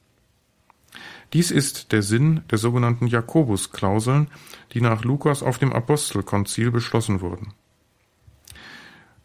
[1.33, 4.29] Dies ist der Sinn der sogenannten Jakobusklauseln,
[4.73, 7.53] die nach Lukas auf dem Apostelkonzil beschlossen wurden.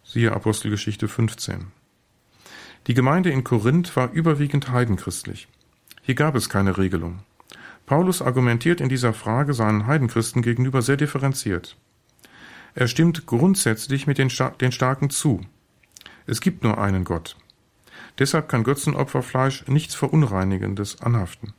[0.02, 1.68] Siehe Apostelgeschichte 15.
[2.88, 5.46] Die Gemeinde in Korinth war überwiegend heidenchristlich.
[6.02, 7.20] Hier gab es keine Regelung.
[7.86, 11.76] Paulus argumentiert in dieser Frage seinen Heidenchristen gegenüber sehr differenziert.
[12.74, 15.40] Er stimmt grundsätzlich mit den, den Starken zu.
[16.26, 17.36] Es gibt nur einen Gott.
[18.18, 21.54] Deshalb kann Götzenopferfleisch nichts Verunreinigendes anhaften.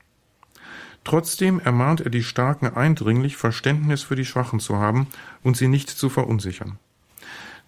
[1.03, 5.07] Trotzdem ermahnt er die Starken eindringlich, Verständnis für die Schwachen zu haben
[5.43, 6.79] und sie nicht zu verunsichern.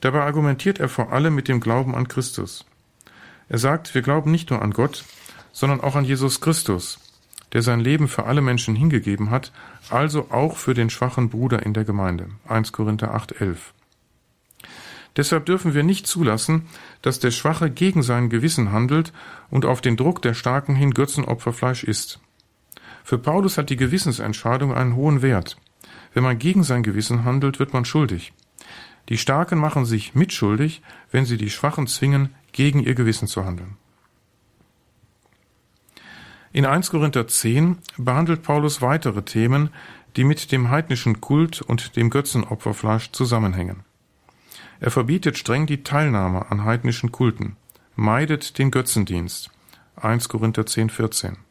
[0.02, 2.65] Dabei argumentiert er vor allem mit dem Glauben an Christus.
[3.50, 5.04] Er sagt, wir glauben nicht nur an Gott,
[5.52, 7.00] sondern auch an Jesus Christus,
[7.54, 9.52] der sein Leben für alle Menschen hingegeben hat,
[9.89, 12.30] also auch für den schwachen Bruder in der Gemeinde.
[12.48, 13.74] 1 Korinther 8, 11.
[15.15, 16.67] Deshalb dürfen wir nicht zulassen,
[17.02, 19.13] dass der Schwache gegen sein Gewissen handelt
[19.50, 22.19] und auf den Druck der Starken hin Götzenopferfleisch isst.
[23.06, 25.58] Für Paulus hat die Gewissensentscheidung einen hohen Wert.
[26.15, 28.34] Wenn man gegen sein Gewissen handelt, wird man schuldig.
[29.10, 33.78] Die Starken machen sich mitschuldig, wenn sie die Schwachen zwingen, gegen ihr Gewissen zu handeln.
[36.52, 39.70] In 1 Korinther 10 behandelt Paulus weitere Themen,
[40.15, 43.84] die mit dem heidnischen Kult und dem Götzenopferfleisch zusammenhängen.
[44.80, 47.56] Er verbietet streng die Teilnahme an heidnischen Kulten,
[47.96, 49.52] meidet den Götzendienst.
[49.96, 51.44] 1 Korinther 10, 14.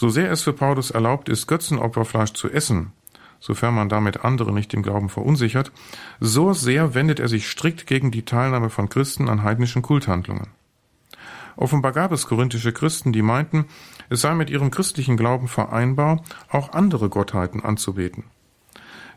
[0.00, 2.92] So sehr es für Paulus erlaubt ist, Götzenopferfleisch zu essen,
[3.38, 5.72] sofern man damit andere nicht im Glauben verunsichert,
[6.20, 10.46] so sehr wendet er sich strikt gegen die Teilnahme von Christen an heidnischen Kulthandlungen.
[11.54, 13.66] Offenbar gab es korinthische Christen, die meinten,
[14.08, 18.24] es sei mit ihrem christlichen Glauben vereinbar, auch andere Gottheiten anzubeten.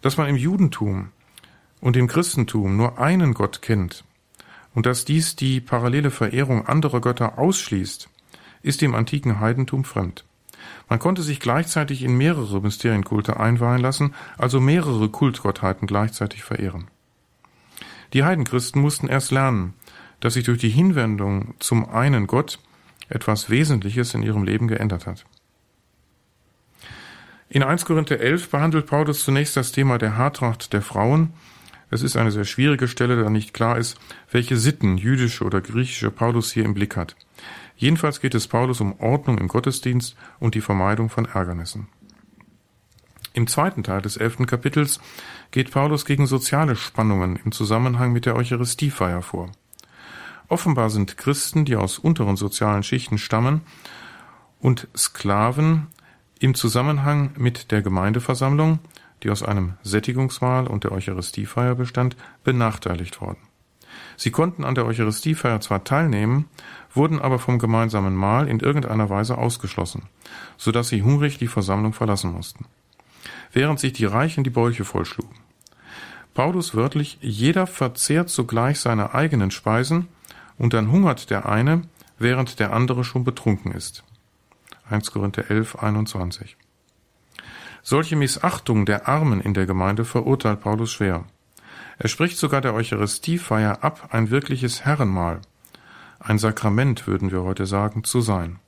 [0.01, 1.11] Dass man im Judentum
[1.79, 4.03] und im Christentum nur einen Gott kennt
[4.75, 8.09] und dass dies die parallele Verehrung anderer Götter ausschließt,
[8.63, 10.25] ist dem antiken Heidentum fremd.
[10.93, 16.85] Man konnte sich gleichzeitig in mehrere Mysterienkulte einweihen lassen, also mehrere Kultgottheiten gleichzeitig verehren.
[18.13, 19.73] Die Heidenchristen mussten erst lernen,
[20.19, 22.59] dass sich durch die Hinwendung zum einen Gott
[23.09, 25.25] etwas Wesentliches in ihrem Leben geändert hat.
[27.49, 31.33] In 1 Korinther 11 behandelt Paulus zunächst das Thema der Haartracht der Frauen
[31.93, 33.99] es ist eine sehr schwierige Stelle, da nicht klar ist,
[34.31, 37.15] welche Sitten, jüdische oder griechische, Paulus hier im Blick hat.
[37.75, 41.87] Jedenfalls geht es Paulus um Ordnung im Gottesdienst und die Vermeidung von Ärgernissen.
[43.33, 44.99] Im zweiten Teil des elften Kapitels
[45.51, 49.51] geht Paulus gegen soziale Spannungen im Zusammenhang mit der Eucharistiefeier vor.
[50.49, 53.61] Offenbar sind Christen, die aus unteren sozialen Schichten stammen,
[54.59, 55.87] und Sklaven
[56.39, 58.79] im Zusammenhang mit der Gemeindeversammlung
[59.23, 63.39] die aus einem Sättigungsmahl und der Eucharistiefeier bestand, benachteiligt worden.
[64.17, 66.45] Sie konnten an der Eucharistiefeier zwar teilnehmen,
[66.93, 70.03] wurden aber vom gemeinsamen Mahl in irgendeiner Weise ausgeschlossen,
[70.57, 72.65] so dass sie hungrig die Versammlung verlassen mussten,
[73.51, 75.37] während sich die Reichen die Bäuche vollschlugen.
[76.33, 80.07] Paulus wörtlich, jeder verzehrt zugleich seine eigenen Speisen,
[80.57, 81.81] und dann hungert der eine,
[82.19, 84.03] während der andere schon betrunken ist.
[84.89, 86.57] 1 Korinther 11, 21.
[87.81, 91.25] Solche Missachtung der Armen in der Gemeinde verurteilt Paulus schwer.
[92.03, 95.39] Er spricht sogar der Eucharistiefeier ab, ein wirkliches Herrenmahl,
[96.19, 98.59] ein Sakrament, würden wir heute sagen, zu sein.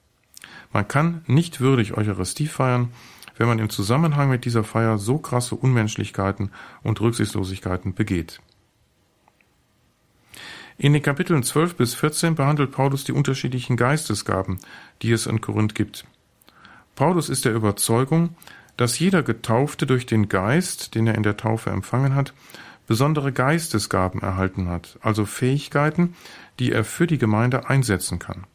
[0.71, 2.93] Man kann nicht würdig Eucharistie feiern,
[3.35, 6.49] wenn man im Zusammenhang mit dieser Feier so krasse Unmenschlichkeiten
[6.81, 8.39] und Rücksichtslosigkeiten begeht.
[10.77, 14.59] In den Kapiteln 12 bis 14 behandelt Paulus die unterschiedlichen Geistesgaben,
[15.01, 16.05] die es in Korinth gibt.
[16.95, 18.37] Paulus ist der Überzeugung,
[18.77, 22.33] dass jeder Getaufte durch den Geist, den er in der Taufe empfangen hat,
[22.87, 26.15] besondere Geistesgaben erhalten hat, also Fähigkeiten,
[26.59, 28.45] die er für die Gemeinde einsetzen kann.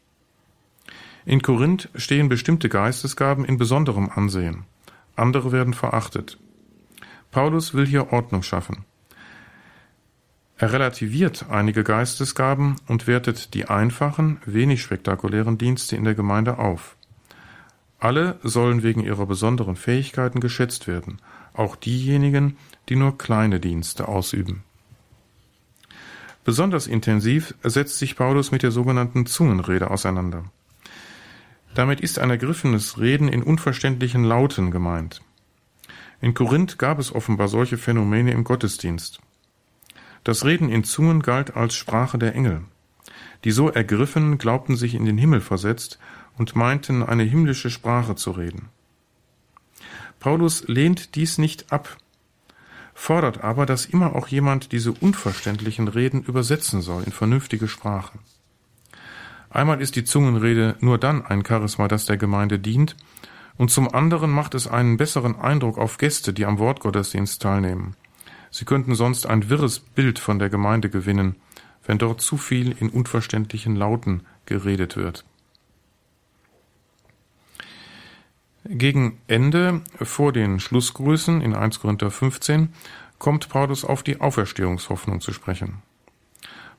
[1.25, 4.65] In Korinth stehen bestimmte Geistesgaben in besonderem Ansehen,
[5.15, 6.37] andere werden verachtet.
[7.31, 8.85] Paulus will hier Ordnung schaffen.
[10.57, 16.95] Er relativiert einige Geistesgaben und wertet die einfachen, wenig spektakulären Dienste in der Gemeinde auf.
[17.99, 21.19] Alle sollen wegen ihrer besonderen Fähigkeiten geschätzt werden,
[21.53, 22.57] auch diejenigen,
[22.91, 24.63] die nur kleine Dienste ausüben.
[26.43, 30.43] Besonders intensiv setzt sich Paulus mit der sogenannten Zungenrede auseinander.
[31.73, 35.21] Damit ist ein ergriffenes Reden in unverständlichen Lauten gemeint.
[36.19, 39.21] In Korinth gab es offenbar solche Phänomene im Gottesdienst.
[40.25, 42.65] Das Reden in Zungen galt als Sprache der Engel.
[43.45, 45.97] Die so ergriffen glaubten sich in den Himmel versetzt
[46.37, 48.67] und meinten, eine himmlische Sprache zu reden.
[50.19, 51.97] Paulus lehnt dies nicht ab,
[52.93, 58.19] fordert aber, dass immer auch jemand diese unverständlichen Reden übersetzen soll in vernünftige Sprache.
[59.49, 62.95] Einmal ist die Zungenrede nur dann ein Charisma, das der Gemeinde dient,
[63.57, 67.95] und zum anderen macht es einen besseren Eindruck auf Gäste, die am Wortgottesdienst teilnehmen.
[68.49, 71.35] Sie könnten sonst ein wirres Bild von der Gemeinde gewinnen,
[71.85, 75.25] wenn dort zu viel in unverständlichen Lauten geredet wird.
[78.63, 82.73] Gegen Ende, vor den Schlussgrüßen in 1 Korinther 15,
[83.17, 85.81] kommt Paulus auf die Auferstehungshoffnung zu sprechen.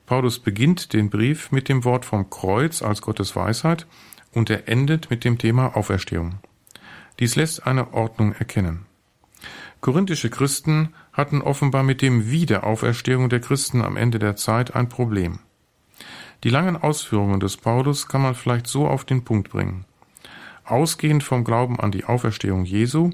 [0.05, 3.85] Paulus beginnt den Brief mit dem Wort vom Kreuz als Gottes Weisheit
[4.33, 6.39] und er endet mit dem Thema Auferstehung.
[7.19, 8.85] Dies lässt eine Ordnung erkennen.
[9.81, 15.39] Korinthische Christen hatten offenbar mit dem Wiederauferstehung der Christen am Ende der Zeit ein Problem.
[16.43, 19.85] Die langen Ausführungen des Paulus kann man vielleicht so auf den Punkt bringen.
[20.65, 23.09] Ausgehend vom Glauben an die Auferstehung Jesu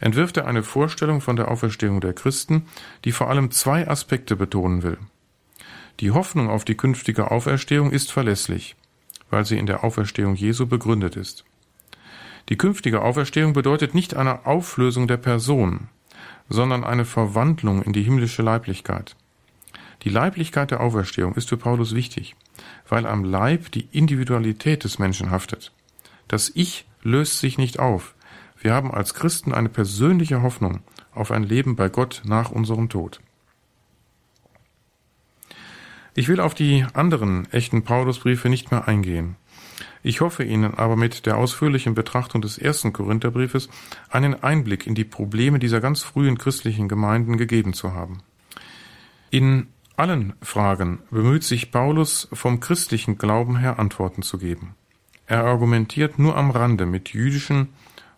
[0.00, 2.66] entwirft er eine Vorstellung von der Auferstehung der Christen,
[3.04, 4.98] die vor allem zwei Aspekte betonen will.
[6.00, 8.74] Die Hoffnung auf die künftige Auferstehung ist verlässlich,
[9.30, 11.44] weil sie in der Auferstehung Jesu begründet ist.
[12.48, 15.88] Die künftige Auferstehung bedeutet nicht eine Auflösung der Person,
[16.48, 19.14] sondern eine Verwandlung in die himmlische Leiblichkeit.
[20.02, 22.34] Die Leiblichkeit der Auferstehung ist für Paulus wichtig,
[22.88, 25.72] weil am Leib die Individualität des Menschen haftet.
[26.28, 28.14] Das Ich löst sich nicht auf.
[28.58, 30.80] Wir haben als Christen eine persönliche Hoffnung
[31.12, 33.20] auf ein Leben bei Gott nach unserem Tod.
[36.14, 39.36] Ich will auf die anderen echten Paulusbriefe nicht mehr eingehen.
[40.02, 43.68] Ich hoffe Ihnen aber mit der ausführlichen Betrachtung des ersten Korintherbriefes
[44.10, 48.22] einen Einblick in die Probleme dieser ganz frühen christlichen Gemeinden gegeben zu haben.
[49.30, 54.74] In allen Fragen bemüht sich Paulus vom christlichen Glauben her Antworten zu geben.
[55.26, 57.68] Er argumentiert nur am Rande mit jüdischen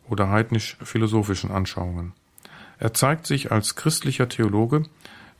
[0.08, 2.12] oder heidnisch-philosophischen Anschauungen.
[2.78, 4.84] Er zeigt sich als christlicher Theologe,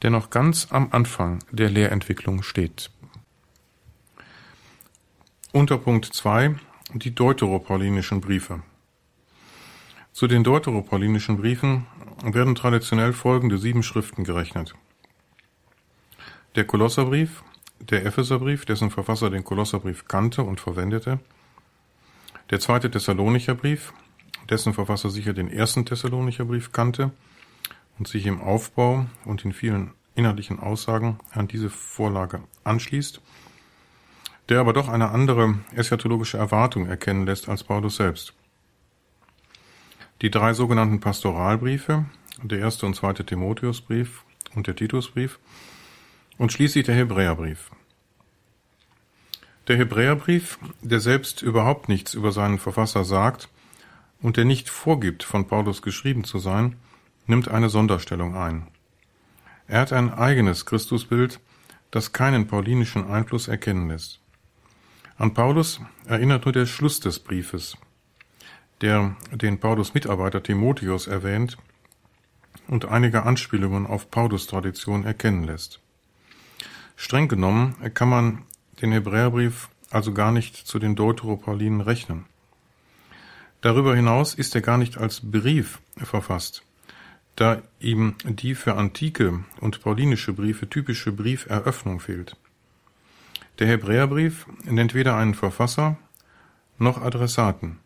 [0.03, 2.91] der noch ganz am Anfang der Lehrentwicklung steht.
[5.53, 6.55] Unterpunkt 2
[6.95, 8.63] Die deuteropaulinischen Briefe
[10.13, 11.87] Zu den deuteropaulinischen Briefen
[12.23, 14.75] werden traditionell folgende sieben Schriften gerechnet.
[16.55, 17.43] Der Kolosserbrief,
[17.81, 21.21] der Epheserbrief, dessen Verfasser den Kolosserbrief kannte und verwendete,
[22.51, 23.93] der zweite Thessalonicher Brief,
[24.49, 27.11] dessen Verfasser sicher den ersten Thessalonicher Brief kannte
[27.99, 33.21] und sich im Aufbau und in vielen inhaltlichen Aussagen an diese Vorlage anschließt,
[34.49, 38.33] der aber doch eine andere eschatologische Erwartung erkennen lässt als Paulus selbst.
[40.23, 42.07] Die drei sogenannten Pastoralbriefe,
[42.43, 45.39] der erste und zweite Timotheusbrief und der Titusbrief
[46.39, 47.71] und schließlich der Hebräerbrief.
[49.69, 53.49] Der Hebräerbrief, der selbst überhaupt nichts über seinen Verfasser sagt
[54.23, 56.77] und der nicht vorgibt, von Paulus geschrieben zu sein,
[57.27, 58.69] nimmt eine Sonderstellung ein.
[59.67, 61.41] Er hat ein eigenes Christusbild,
[61.91, 64.21] das keinen paulinischen Einfluss erkennen lässt.
[65.19, 67.77] An Paulus erinnert nur der Schluss des Briefes,
[68.81, 71.57] der den Paulus Mitarbeiter Timotheus erwähnt
[72.69, 75.81] und einige Anspielungen auf Paulus Tradition erkennen lässt.
[76.95, 78.43] Streng genommen kann man
[78.81, 82.27] den Hebräerbrief also gar nicht zu den Deuteropaulinen rechnen.
[83.61, 86.63] Darüber hinaus ist er gar nicht als Brief verfasst,
[87.37, 92.37] da ihm die für antike und paulinische Briefe typische Brieferöffnung fehlt.
[93.59, 95.97] Der Hebräerbrief nennt weder einen Verfasser
[96.79, 97.79] noch Adressaten.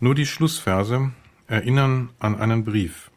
[0.00, 1.12] Nur die Schlussverse
[1.46, 3.10] erinnern an einen Brief.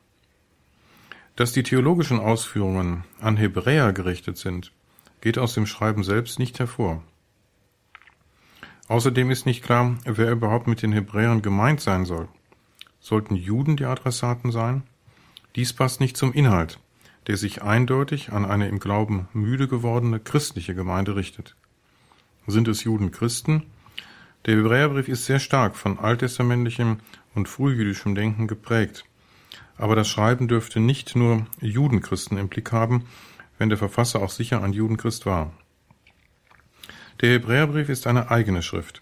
[1.35, 4.71] Dass die theologischen Ausführungen an Hebräer gerichtet sind,
[5.21, 7.03] geht aus dem Schreiben selbst nicht hervor.
[8.87, 12.27] Außerdem ist nicht klar, wer überhaupt mit den Hebräern gemeint sein soll.
[12.99, 14.83] Sollten Juden die Adressaten sein?
[15.55, 16.79] Dies passt nicht zum Inhalt,
[17.27, 21.55] der sich eindeutig an eine im Glauben müde gewordene christliche Gemeinde richtet.
[22.47, 23.63] Sind es Juden Christen?
[24.45, 26.97] Der Hebräerbrief ist sehr stark von alttestamentlichem
[27.35, 29.05] und frühjüdischem Denken geprägt.
[29.77, 33.05] Aber das Schreiben dürfte nicht nur Judenchristen im Blick haben,
[33.59, 35.53] wenn der Verfasser auch sicher ein Judenchrist war.
[37.21, 39.01] Der Hebräerbrief ist eine eigene Schrift.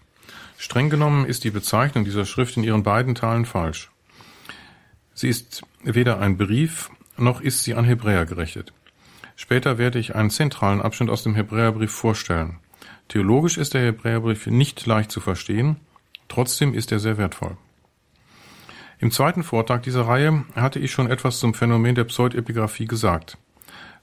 [0.58, 3.90] Streng genommen ist die Bezeichnung dieser Schrift in ihren beiden Teilen falsch.
[5.14, 8.72] Sie ist weder ein Brief, noch ist sie an Hebräer gerichtet.
[9.36, 12.58] Später werde ich einen zentralen Abschnitt aus dem Hebräerbrief vorstellen.
[13.06, 15.76] Theologisch ist der Hebräerbrief nicht leicht zu verstehen,
[16.26, 17.56] trotzdem ist er sehr wertvoll.
[18.98, 23.38] Im zweiten Vortrag dieser Reihe hatte ich schon etwas zum Phänomen der Pseudepigraphie gesagt.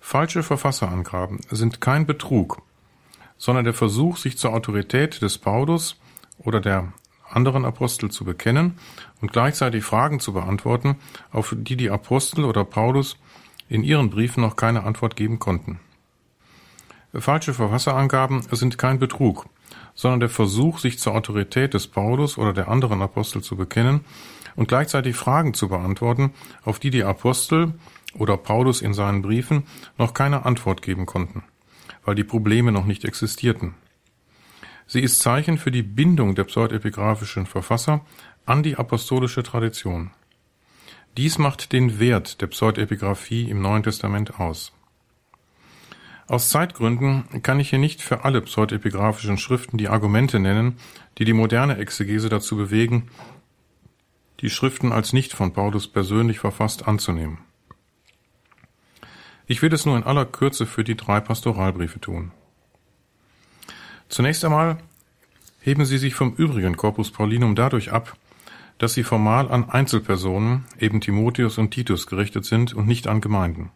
[0.07, 2.61] Falsche Verfasserangaben sind kein Betrug,
[3.39, 5.99] sondern der Versuch, sich zur Autorität des Paulus
[6.37, 6.93] oder der
[7.27, 8.77] anderen Apostel zu bekennen
[9.19, 10.97] und gleichzeitig Fragen zu beantworten,
[11.31, 13.17] auf die die Apostel oder Paulus
[13.67, 15.79] in ihren Briefen noch keine Antwort geben konnten.
[17.11, 19.47] Falsche Verfasserangaben sind kein Betrug,
[19.95, 24.05] sondern der Versuch, sich zur Autorität des Paulus oder der anderen Apostel zu bekennen
[24.55, 26.31] und gleichzeitig Fragen zu beantworten,
[26.63, 27.73] auf die die Apostel
[28.15, 29.63] oder Paulus in seinen Briefen
[29.97, 31.43] noch keine Antwort geben konnten,
[32.03, 33.75] weil die Probleme noch nicht existierten.
[34.87, 38.05] Sie ist Zeichen für die Bindung der pseudepigraphischen Verfasser
[38.45, 40.11] an die apostolische Tradition.
[41.17, 44.73] Dies macht den Wert der Pseudepigraphie im Neuen Testament aus.
[46.27, 50.77] Aus Zeitgründen kann ich hier nicht für alle pseudepigraphischen Schriften die Argumente nennen,
[51.17, 53.09] die die moderne Exegese dazu bewegen,
[54.41, 57.37] die Schriften als nicht von Paulus persönlich verfasst anzunehmen.
[59.47, 62.31] Ich will es nur in aller Kürze für die drei Pastoralbriefe tun.
[64.09, 64.77] Zunächst einmal
[65.61, 68.17] heben sie sich vom übrigen Corpus Paulinum dadurch ab,
[68.77, 73.71] dass sie formal an Einzelpersonen, eben Timotheus und Titus, gerichtet sind und nicht an Gemeinden.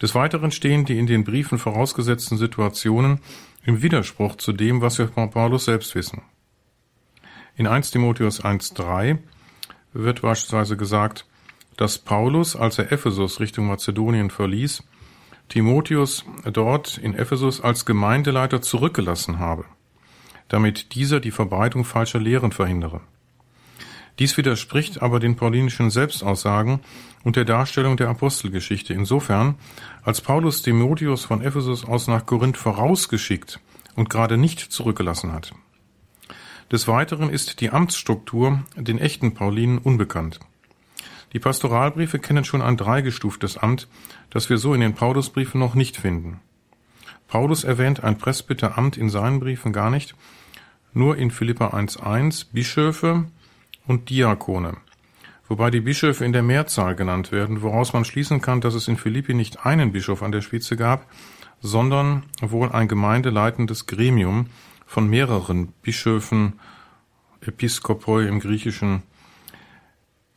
[0.00, 3.20] Des Weiteren stehen die in den Briefen vorausgesetzten Situationen
[3.64, 6.22] im Widerspruch zu dem, was wir von Paulus selbst wissen.
[7.56, 9.18] In 1 Timotheus 1.3
[9.92, 11.26] wird beispielsweise gesagt,
[11.76, 14.82] dass Paulus, als er Ephesus Richtung Mazedonien verließ,
[15.48, 19.64] Timotheus dort in Ephesus als Gemeindeleiter zurückgelassen habe,
[20.48, 23.00] damit dieser die Verbreitung falscher Lehren verhindere.
[24.18, 26.80] Dies widerspricht aber den paulinischen Selbstaussagen
[27.24, 29.56] und der Darstellung der Apostelgeschichte insofern,
[30.02, 33.60] als Paulus Timotheus von Ephesus aus nach Korinth vorausgeschickt
[33.96, 35.54] und gerade nicht zurückgelassen hat.
[36.70, 40.40] Des Weiteren ist die Amtsstruktur den echten Paulinen unbekannt.
[41.32, 43.88] Die Pastoralbriefe kennen schon ein dreigestuftes Amt,
[44.30, 46.40] das wir so in den Paulusbriefen noch nicht finden.
[47.28, 50.14] Paulus erwähnt ein Presbyteramt in seinen Briefen gar nicht,
[50.92, 53.24] nur in Philippa 1.1 Bischöfe
[53.86, 54.76] und Diakone
[55.52, 58.96] wobei die Bischöfe in der Mehrzahl genannt werden, woraus man schließen kann, dass es in
[58.96, 61.06] Philippi nicht einen Bischof an der Spitze gab,
[61.60, 64.46] sondern wohl ein gemeindeleitendes Gremium
[64.86, 66.54] von mehreren Bischöfen,
[67.42, 69.02] Episkopoi im Griechischen,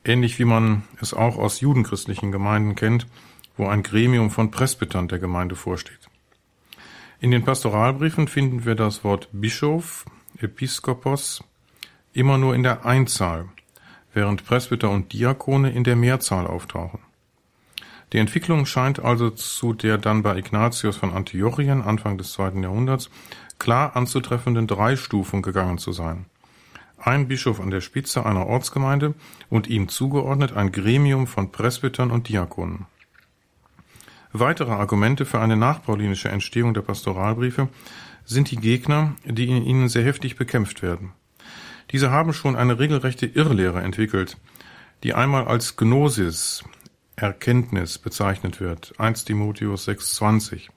[0.06, 3.08] ähnlich wie man es auch aus judenchristlichen Gemeinden kennt,
[3.58, 6.00] wo ein Gremium von Presbytern der Gemeinde vorsteht.
[7.20, 10.06] In den Pastoralbriefen finden wir das Wort Bischof,
[10.40, 11.44] Episkopos,
[12.14, 13.50] immer nur in der Einzahl
[14.14, 17.00] während Presbyter und Diakone in der Mehrzahl auftauchen.
[18.14, 23.10] Die Entwicklung scheint also zu der dann bei Ignatius von Antiochien Anfang des zweiten Jahrhunderts
[23.60, 26.26] klar anzutreffenden Dreistufung gegangen zu sein.
[27.06, 29.14] Ein Bischof an der Spitze einer Ortsgemeinde
[29.52, 32.88] und ihm zugeordnet ein Gremium von Presbytern und Diakonen.
[34.34, 37.70] Weitere Argumente für eine nachpaulinische Entstehung der Pastoralbriefe
[38.26, 41.14] sind die Gegner, die in ihnen sehr heftig bekämpft werden.
[41.92, 44.38] Diese haben schon eine regelrechte Irrlehre entwickelt,
[45.04, 46.64] die einmal als Gnosis,
[47.18, 50.70] Erkenntnis bezeichnet wird, 1 Timotheus 6,20.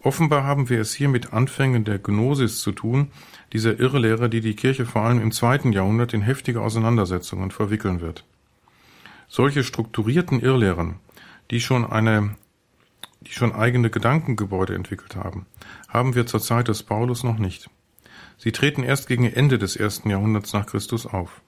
[0.00, 3.10] Offenbar haben wir es hier mit Anfängen der Gnosis zu tun,
[3.52, 8.24] dieser Irrlehre, die die Kirche vor allem im zweiten Jahrhundert in heftige Auseinandersetzungen verwickeln wird.
[9.28, 10.96] Solche strukturierten Irrlehren,
[11.50, 12.36] die schon eine
[13.20, 15.46] die schon eigene Gedankengebäude entwickelt haben,
[15.88, 17.68] haben wir zur Zeit des Paulus noch nicht.
[18.36, 21.42] Sie treten erst gegen Ende des ersten Jahrhunderts nach Christus auf.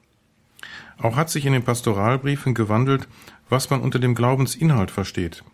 [0.99, 3.09] Auch hat sich in den Pastoralbriefen gewandelt,
[3.49, 5.45] was man unter dem Glaubensinhalt versteht.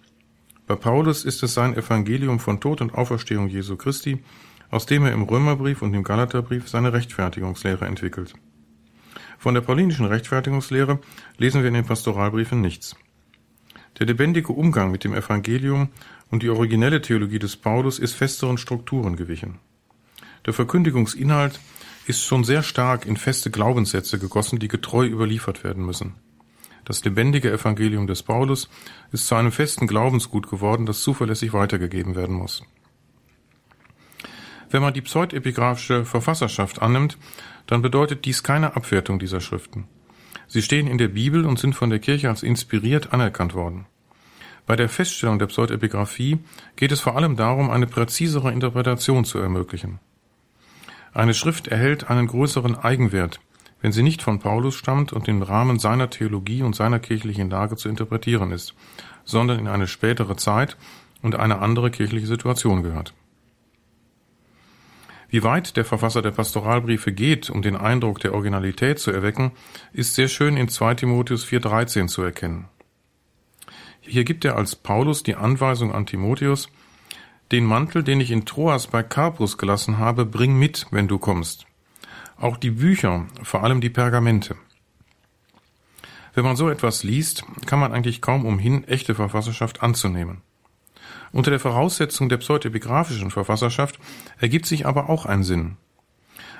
[0.66, 4.24] Bei Paulus ist es sein Evangelium von Tod und Auferstehung Jesu Christi,
[4.70, 8.34] aus dem er im Römerbrief und im Galaterbrief seine Rechtfertigungslehre entwickelt.
[9.38, 11.00] Von der paulinischen Rechtfertigungslehre
[11.38, 12.96] lesen wir in den Pastoralbriefen nichts.
[13.98, 15.88] Der lebendige Umgang mit dem Evangelium
[16.30, 19.58] und die originelle Theologie des Paulus ist festeren Strukturen gewichen.
[20.44, 21.60] Der Verkündigungsinhalt
[22.06, 26.14] ist schon sehr stark in feste Glaubenssätze gegossen, die getreu überliefert werden müssen.
[26.84, 28.68] Das lebendige Evangelium des Paulus
[29.10, 32.62] ist zu einem festen Glaubensgut geworden, das zuverlässig weitergegeben werden muss.
[34.76, 37.16] Wenn man die pseudepigraphische Verfasserschaft annimmt,
[37.66, 39.88] dann bedeutet dies keine Abwertung dieser Schriften.
[40.48, 43.86] Sie stehen in der Bibel und sind von der Kirche als inspiriert anerkannt worden.
[44.66, 46.40] Bei der Feststellung der Pseudepigraphie
[46.76, 49.98] geht es vor allem darum, eine präzisere Interpretation zu ermöglichen.
[51.14, 53.40] Eine Schrift erhält einen größeren Eigenwert,
[53.80, 57.76] wenn sie nicht von Paulus stammt und im Rahmen seiner Theologie und seiner kirchlichen Lage
[57.76, 58.74] zu interpretieren ist,
[59.24, 60.76] sondern in eine spätere Zeit
[61.22, 63.14] und eine andere kirchliche Situation gehört.
[65.28, 69.52] Wie weit der Verfasser der Pastoralbriefe geht, um den Eindruck der Originalität zu erwecken,
[69.92, 72.68] ist sehr schön in 2 Timotheus 4.13 zu erkennen.
[74.00, 76.68] Hier gibt er als Paulus die Anweisung an Timotheus,
[77.52, 81.66] den Mantel, den ich in Troas bei Carpus gelassen habe, bring mit, wenn du kommst.
[82.38, 84.56] Auch die Bücher, vor allem die Pergamente.
[86.34, 90.42] Wenn man so etwas liest, kann man eigentlich kaum umhin, echte Verfasserschaft anzunehmen.
[91.36, 93.98] Unter der Voraussetzung der pseudepigraphischen Verfasserschaft
[94.38, 95.76] ergibt sich aber auch ein Sinn.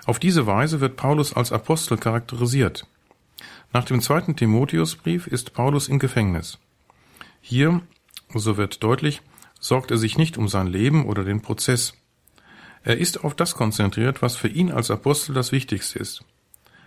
[0.04, 2.86] Auf diese Weise wird Paulus als Apostel charakterisiert.
[3.72, 6.58] Nach dem zweiten Timotheusbrief ist Paulus im Gefängnis.
[7.40, 7.80] Hier,
[8.34, 9.22] so wird deutlich,
[9.58, 11.94] sorgt er sich nicht um sein Leben oder den Prozess.
[12.82, 16.22] Er ist auf das konzentriert, was für ihn als Apostel das Wichtigste ist.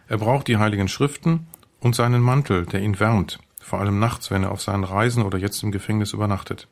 [0.07, 1.47] Er braucht die heiligen Schriften
[1.79, 5.39] und seinen Mantel, der ihn wärmt, vor allem nachts, wenn er auf seinen Reisen oder
[5.39, 6.67] jetzt im Gefängnis übernachtet.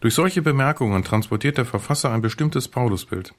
[0.00, 3.34] Durch solche Bemerkungen transportiert der Verfasser ein bestimmtes Paulusbild.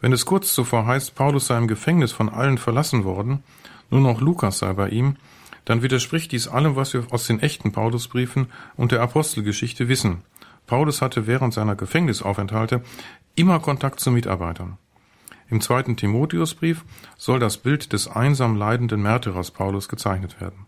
[0.00, 3.42] Wenn es kurz zuvor heißt, Paulus sei im Gefängnis von allen verlassen worden,
[3.90, 5.16] nur noch Lukas sei bei ihm,
[5.64, 10.22] dann widerspricht dies allem, was wir aus den echten Paulusbriefen und der Apostelgeschichte wissen.
[10.66, 12.82] Paulus hatte während seiner Gefängnisaufenthalte
[13.34, 14.78] immer Kontakt zu Mitarbeitern.
[15.48, 16.84] Im zweiten Timotheusbrief
[17.16, 20.66] soll das Bild des einsam leidenden Märtyrers Paulus gezeichnet werden.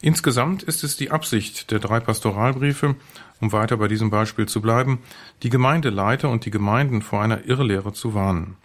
[0.00, 2.96] Insgesamt ist es die Absicht der drei Pastoralbriefe,
[3.40, 5.02] um weiter bei diesem Beispiel zu bleiben,
[5.42, 8.56] die Gemeindeleiter und die Gemeinden vor einer Irrlehre zu warnen.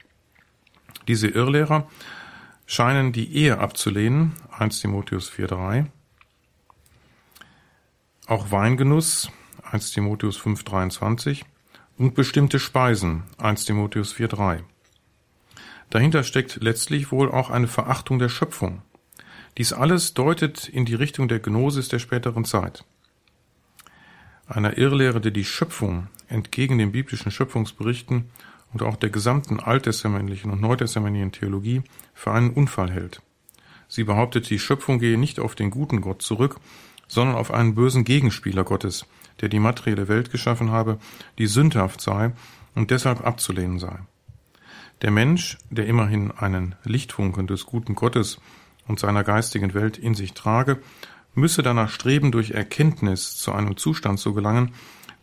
[1.08, 1.88] Diese Irrlehrer
[2.66, 5.88] scheinen die Ehe abzulehnen, 1 Timotheus 4.3,
[8.28, 9.30] auch Weingenuss,
[9.72, 11.44] 1 Timotheus 5.23
[11.98, 14.62] und bestimmte Speisen, 1 Timotheus 4.3.
[15.90, 18.82] Dahinter steckt letztlich wohl auch eine Verachtung der Schöpfung.
[19.58, 22.86] Dies alles deutet in die Richtung der Gnosis der späteren Zeit.
[24.48, 28.30] Einer Irrlehre, die die Schöpfung entgegen den biblischen Schöpfungsberichten
[28.74, 31.84] und auch der gesamten alttestamentlichen und neutestamentlichen Theologie
[32.14, 33.22] für einen Unfall hält.
[33.90, 36.58] Sie behauptet, die Schöpfung gehe nicht auf den guten Gott zurück,
[37.10, 39.06] sondern auf einen bösen Gegenspieler Gottes,
[39.42, 40.98] der die materielle Welt geschaffen habe,
[41.38, 42.32] die sündhaft sei
[42.74, 44.00] und deshalb abzulehnen sei.
[45.02, 48.40] Der Mensch, der immerhin einen Lichtfunken des guten Gottes
[48.88, 50.82] und seiner geistigen Welt in sich trage,
[51.34, 54.74] müsse danach streben, durch Erkenntnis zu einem Zustand zu gelangen,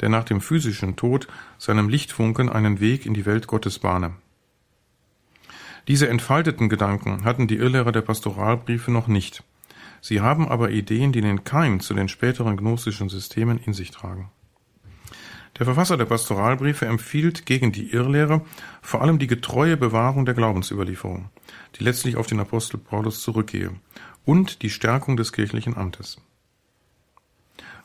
[0.01, 1.29] der nach dem physischen Tod
[1.59, 4.15] seinem Lichtfunken einen Weg in die Welt Gottes bahne.
[5.89, 9.43] Diese entfalteten Gedanken hatten die Irrlehrer der Pastoralbriefe noch nicht.
[10.01, 14.31] Sie haben aber Ideen, die den Keim zu den späteren gnostischen Systemen in sich tragen.
[15.59, 18.43] Der Verfasser der Pastoralbriefe empfiehlt gegen die Irrlehre
[18.81, 21.31] vor allem die getreue Bewahrung der Glaubensüberlieferung,
[21.75, 23.73] die letztlich auf den Apostel Paulus zurückgehe,
[24.25, 26.19] und die Stärkung des kirchlichen Amtes.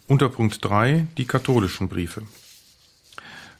[0.07, 2.21] Unter Punkt 3 die katholischen Briefe.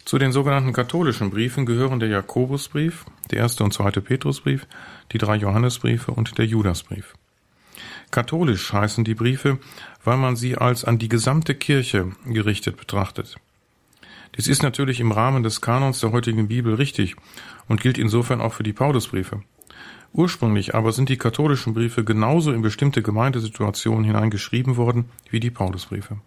[0.06, 4.68] Zu den sogenannten katholischen Briefen gehören der Jakobusbrief, der erste und zweite Petrusbrief,
[5.12, 7.16] die drei Johannesbriefe und der Judasbrief.
[8.12, 9.58] Katholisch heißen die Briefe,
[10.04, 13.38] weil man sie als an die gesamte Kirche gerichtet betrachtet.
[14.36, 17.16] Dies ist natürlich im Rahmen des Kanons der heutigen Bibel richtig
[17.68, 19.42] und gilt insofern auch für die Paulusbriefe.
[20.12, 26.18] Ursprünglich aber sind die katholischen Briefe genauso in bestimmte Gemeindesituationen hineingeschrieben worden wie die Paulusbriefe.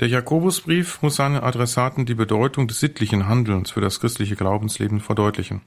[0.00, 5.62] Der Jakobusbrief muss seinen Adressaten die Bedeutung des sittlichen Handelns für das christliche Glaubensleben verdeutlichen.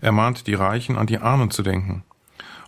[0.00, 2.04] Er mahnt die Reichen an die Armen zu denken,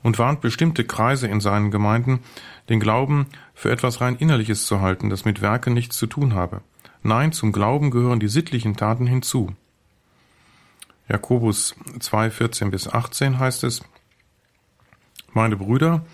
[0.02, 2.20] und warnt bestimmte Kreise in seinen Gemeinden,
[2.68, 6.60] den Glauben für etwas rein Innerliches zu halten, das mit Werken nichts zu tun habe.
[7.06, 9.54] Nein, zum Glauben gehören die sittlichen Taten hinzu.
[11.06, 13.84] Jakobus 2, 14 bis 18 heißt es,
[15.32, 16.04] Meine Brüder,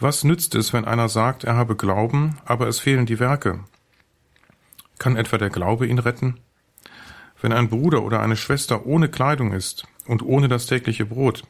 [0.00, 3.62] was nützt es, wenn einer sagt, er habe Glauben, aber es fehlen die Werke?
[4.98, 6.40] Kann etwa der Glaube ihn retten?
[7.40, 11.44] Wenn ein Bruder oder eine Schwester ohne Kleidung ist und ohne das tägliche Brot,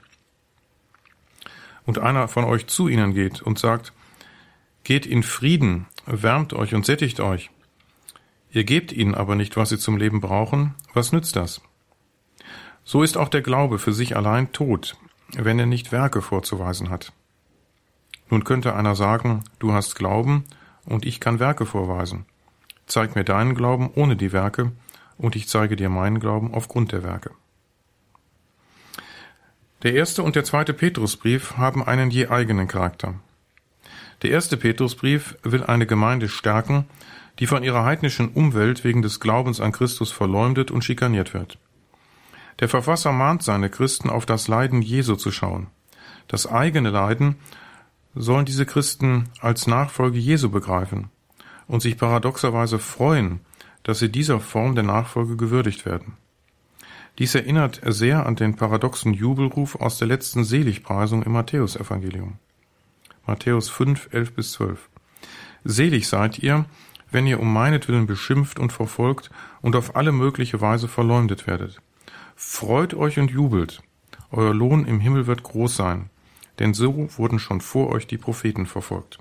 [1.86, 3.94] und einer von euch zu ihnen geht und sagt,
[4.82, 7.50] Geht in Frieden, wärmt euch und sättigt euch.
[8.54, 11.60] Ihr gebt ihnen aber nicht, was sie zum Leben brauchen, was nützt das?
[12.84, 14.96] So ist auch der Glaube für sich allein tot,
[15.36, 17.12] wenn er nicht Werke vorzuweisen hat.
[18.30, 20.44] Nun könnte einer sagen, du hast Glauben
[20.84, 22.26] und ich kann Werke vorweisen.
[22.86, 24.70] Zeig mir deinen Glauben ohne die Werke
[25.18, 27.32] und ich zeige dir meinen Glauben aufgrund der Werke.
[29.82, 33.16] Der erste und der zweite Petrusbrief haben einen je eigenen Charakter.
[34.22, 36.86] Der erste Petrusbrief will eine Gemeinde stärken,
[37.38, 41.58] die von ihrer heidnischen Umwelt wegen des Glaubens an Christus verleumdet und schikaniert wird.
[42.60, 45.66] Der Verfasser mahnt seine Christen auf das Leiden Jesu zu schauen.
[46.28, 47.36] Das eigene Leiden
[48.14, 51.10] sollen diese Christen als Nachfolge Jesu begreifen
[51.66, 53.40] und sich paradoxerweise freuen,
[53.82, 56.16] dass sie dieser Form der Nachfolge gewürdigt werden.
[57.18, 62.38] Dies erinnert sehr an den paradoxen Jubelruf aus der letzten Seligpreisung im Matthäusevangelium.
[63.26, 64.88] Matthäus 5, 11 bis 12.
[65.64, 66.66] Selig seid ihr,
[67.14, 69.30] wenn ihr um meinetwillen beschimpft und verfolgt
[69.62, 71.80] und auf alle mögliche Weise verleumdet werdet.
[72.34, 73.82] Freut euch und jubelt,
[74.32, 76.10] euer Lohn im Himmel wird groß sein,
[76.58, 79.18] denn so wurden schon vor euch die Propheten verfolgt.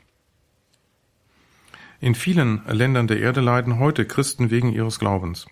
[2.02, 5.46] In vielen Ländern der Erde leiden heute Christen wegen ihres Glaubens.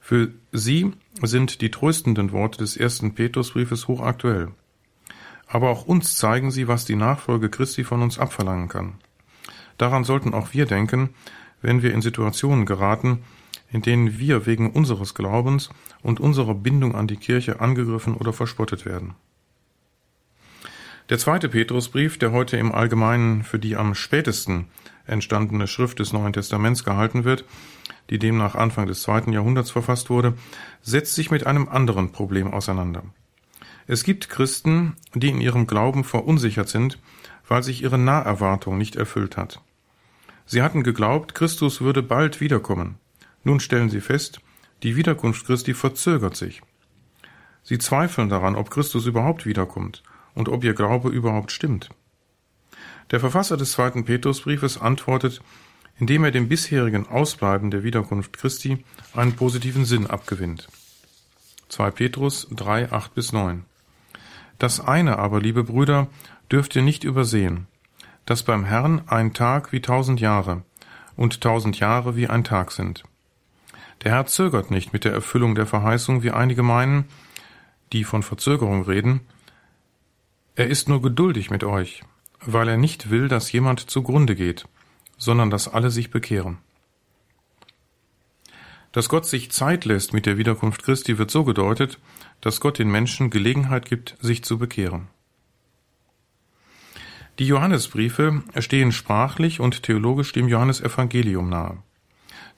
[0.00, 4.52] Für sie sind die tröstenden Worte des ersten Petrusbriefes hochaktuell.
[5.48, 8.94] Aber auch uns zeigen sie, was die Nachfolge Christi von uns abverlangen kann.
[9.78, 11.10] Daran sollten auch wir denken,
[11.62, 13.22] wenn wir in Situationen geraten,
[13.70, 15.70] in denen wir wegen unseres Glaubens
[16.02, 19.14] und unserer Bindung an die Kirche angegriffen oder verspottet werden.
[21.08, 24.66] Der zweite Petrusbrief, der heute im Allgemeinen für die am spätesten
[25.06, 27.44] entstandene Schrift des Neuen Testaments gehalten wird,
[28.10, 30.34] die demnach Anfang des zweiten Jahrhunderts verfasst wurde,
[30.82, 33.04] setzt sich mit einem anderen Problem auseinander.
[33.86, 36.98] Es gibt Christen, die in ihrem Glauben verunsichert sind,
[37.46, 39.60] weil sich ihre Naherwartung nicht erfüllt hat.
[40.46, 42.98] Sie hatten geglaubt, Christus würde bald wiederkommen.
[43.44, 44.40] Nun stellen sie fest,
[44.82, 46.62] Die Wiederkunft Christi verzögert sich.
[47.62, 50.02] Sie zweifeln daran, ob Christus überhaupt wiederkommt
[50.34, 51.88] und ob ihr Glaube überhaupt stimmt.
[53.10, 55.40] Der Verfasser des zweiten Petrusbriefes antwortet,
[55.98, 58.84] indem er dem bisherigen Ausbleiben der Wiederkunft Christi
[59.14, 60.68] einen positiven Sinn abgewinnt.
[61.68, 63.64] 2 Petrus 3, 8 bis 9.
[64.58, 66.08] Das eine aber, liebe Brüder,
[66.50, 67.66] dürft ihr nicht übersehen,
[68.26, 70.62] dass beim Herrn ein Tag wie tausend Jahre
[71.16, 73.04] und tausend Jahre wie ein Tag sind.
[74.04, 77.06] Der Herr zögert nicht mit der Erfüllung der Verheißung, wie einige meinen,
[77.92, 79.20] die von Verzögerung reden.
[80.54, 82.02] Er ist nur geduldig mit euch,
[82.40, 84.68] weil er nicht will, dass jemand zugrunde geht,
[85.16, 86.58] sondern dass alle sich bekehren.
[88.92, 91.98] Dass Gott sich Zeit lässt mit der Wiederkunft Christi wird so gedeutet,
[92.40, 95.08] dass Gott den Menschen Gelegenheit gibt, sich zu bekehren.
[97.38, 101.82] Die Johannesbriefe stehen sprachlich und theologisch dem Johannesevangelium nahe.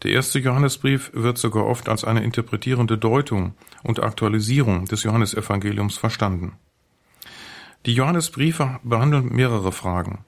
[0.04, 6.52] Der erste Johannesbrief wird sogar oft als eine interpretierende Deutung und Aktualisierung des Johannesevangeliums verstanden.
[7.86, 10.24] Die Johannesbriefe behandeln mehrere Fragen.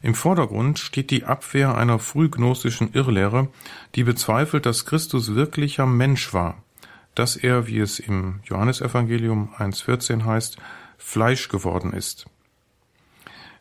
[0.00, 3.48] Im Vordergrund steht die Abwehr einer frühgnostischen Irrlehre,
[3.94, 6.62] die bezweifelt, dass Christus wirklicher Mensch war,
[7.14, 10.56] dass er, wie es im Johannesevangelium 1.14 heißt,
[10.96, 12.26] Fleisch geworden ist.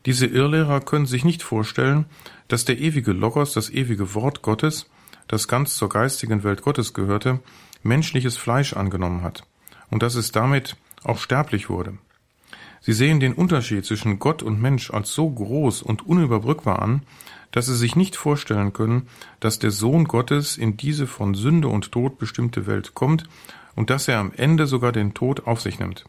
[0.05, 2.05] Diese Irrlehrer können sich nicht vorstellen,
[2.47, 4.87] dass der ewige Logos, das ewige Wort Gottes,
[5.27, 7.39] das ganz zur geistigen Welt Gottes gehörte,
[7.83, 9.43] menschliches Fleisch angenommen hat
[9.89, 11.97] und dass es damit auch sterblich wurde.
[12.81, 17.03] Sie sehen den Unterschied zwischen Gott und Mensch als so groß und unüberbrückbar an,
[17.51, 19.07] dass sie sich nicht vorstellen können,
[19.39, 23.25] dass der Sohn Gottes in diese von Sünde und Tod bestimmte Welt kommt
[23.75, 26.05] und dass er am Ende sogar den Tod auf sich nimmt.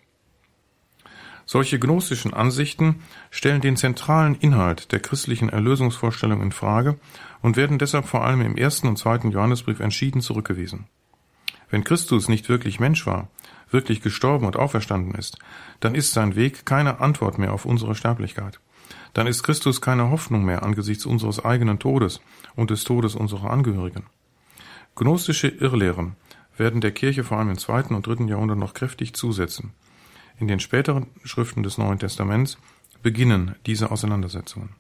[1.45, 6.99] Solche gnostischen Ansichten stellen den zentralen Inhalt der christlichen Erlösungsvorstellung in Frage
[7.41, 10.87] und werden deshalb vor allem im ersten und zweiten Johannesbrief entschieden zurückgewiesen.
[11.71, 13.29] Wenn Christus nicht wirklich Mensch war,
[13.71, 15.39] wirklich gestorben und auferstanden ist,
[15.81, 18.61] dann ist sein Weg keine Antwort mehr auf unsere Sterblichkeit.
[19.15, 22.21] Dann ist Christus keine Hoffnung mehr angesichts unseres eigenen Todes
[22.55, 24.05] und des Todes unserer Angehörigen.
[24.95, 26.17] Gnostische Irrlehren
[26.57, 29.73] werden der Kirche vor allem im zweiten und dritten Jahrhundert noch kräftig zusetzen.
[30.39, 32.59] In den späteren Schriften des Neuen Testaments
[33.03, 34.71] beginnen diese Auseinandersetzungen.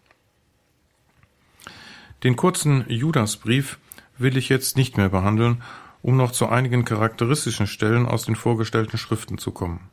[2.22, 3.78] Den kurzen Judasbrief
[4.16, 5.62] will ich jetzt nicht mehr behandeln
[6.02, 9.88] um noch zu einigen charakteristischen Stellen aus den vorgestellten Schriften zu kommen.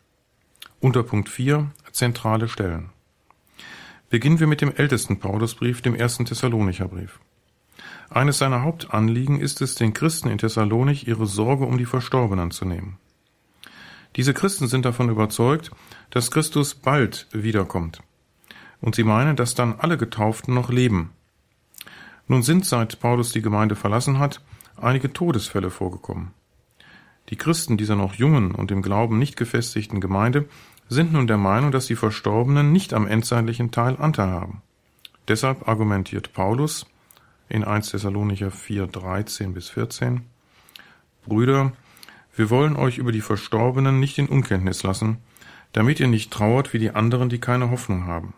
[0.80, 2.90] Unter Punkt 4 Zentrale Stellen.
[4.10, 7.20] Beginnen wir mit dem ältesten Paulusbrief, dem ersten Thessalonicher Brief.
[8.10, 12.66] Eines seiner Hauptanliegen ist es, den Christen in Thessalonich ihre Sorge um die Verstorbenen zu
[12.66, 12.98] nehmen.
[14.20, 15.72] Diese Christen sind davon überzeugt,
[16.10, 18.02] dass Christus bald wiederkommt.
[18.82, 21.12] Und sie meinen, dass dann alle Getauften noch leben.
[22.28, 24.42] Nun sind, seit Paulus die Gemeinde verlassen hat,
[24.76, 26.32] einige Todesfälle vorgekommen.
[27.30, 30.50] Die Christen dieser noch jungen und im Glauben nicht gefestigten Gemeinde
[30.90, 34.62] sind nun der Meinung, dass die Verstorbenen nicht am endzeitlichen Teil Anteil haben.
[35.30, 36.88] Deshalb argumentiert Paulus
[37.48, 40.26] in 1 Thessalonicher 4, 13 bis 14,
[41.26, 41.72] Brüder,
[42.36, 45.18] wir wollen euch über die Verstorbenen nicht in Unkenntnis lassen,
[45.74, 48.34] damit ihr nicht trauert wie die anderen, die keine Hoffnung haben.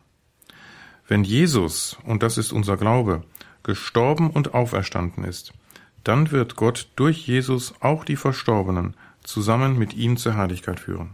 [1.07, 3.23] Wenn Jesus, und das ist unser Glaube,
[3.63, 5.53] gestorben und auferstanden ist,
[6.03, 11.11] dann wird Gott durch Jesus auch die Verstorbenen zusammen mit ihm zur Herrlichkeit führen.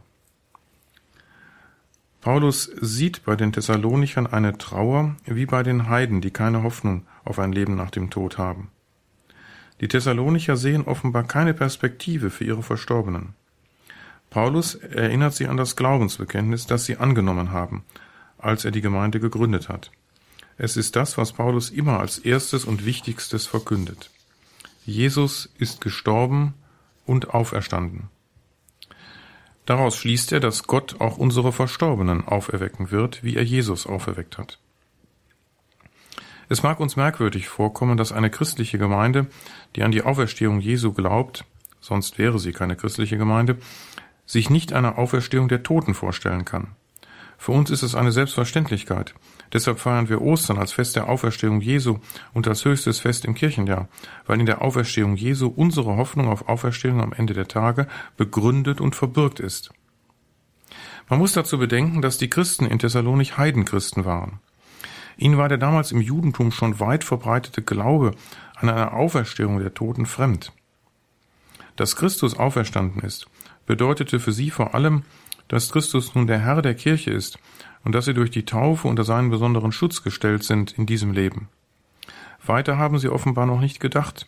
[2.22, 7.40] Paulus sieht bei den Thessalonichern eine Trauer wie bei den Heiden, die keine Hoffnung auf
[7.40, 8.70] ein Leben nach dem Tod haben.
[9.82, 13.36] Die Thessalonicher sehen offenbar keine Perspektive für ihre Verstorbenen.
[14.30, 17.84] Paulus erinnert sie an das Glaubensbekenntnis, das sie angenommen haben,
[18.38, 19.92] als er die Gemeinde gegründet hat.
[20.58, 24.10] Es ist das, was Paulus immer als erstes und wichtigstes verkündet.
[24.86, 26.56] Jesus ist gestorben
[27.06, 28.10] und auferstanden.
[29.66, 34.60] Daraus schließt er, dass Gott auch unsere Verstorbenen auferwecken wird, wie er Jesus auferweckt hat.
[36.50, 39.28] Es mag uns merkwürdig vorkommen, dass eine christliche Gemeinde,
[39.76, 41.46] die an die Auferstehung Jesu glaubt,
[41.82, 43.58] sonst wäre sie keine christliche Gemeinde,
[44.26, 46.76] sich nicht eine Auferstehung der Toten vorstellen kann.
[47.38, 49.14] Für uns ist es eine Selbstverständlichkeit.
[49.54, 52.00] Deshalb feiern wir Ostern als Fest der Auferstehung Jesu
[52.34, 53.90] und als höchstes Fest im Kirchenjahr,
[54.26, 57.88] weil in der Auferstehung Jesu unsere Hoffnung auf Auferstehung am Ende der Tage
[58.18, 59.70] begründet und verbürgt ist.
[61.10, 64.40] Man muss dazu bedenken, dass die Christen in Thessalonich Heidenchristen waren.
[65.18, 68.14] Ihnen war der damals im Judentum schon weit verbreitete Glaube
[68.56, 70.52] an eine Auferstehung der Toten fremd.
[71.76, 73.28] Dass Christus auferstanden ist,
[73.66, 75.04] bedeutete für sie vor allem,
[75.48, 77.40] dass Christus nun der Herr der Kirche ist
[77.84, 81.50] und dass sie durch die Taufe unter seinen besonderen Schutz gestellt sind in diesem Leben.
[82.46, 84.28] Weiter haben sie offenbar noch nicht gedacht.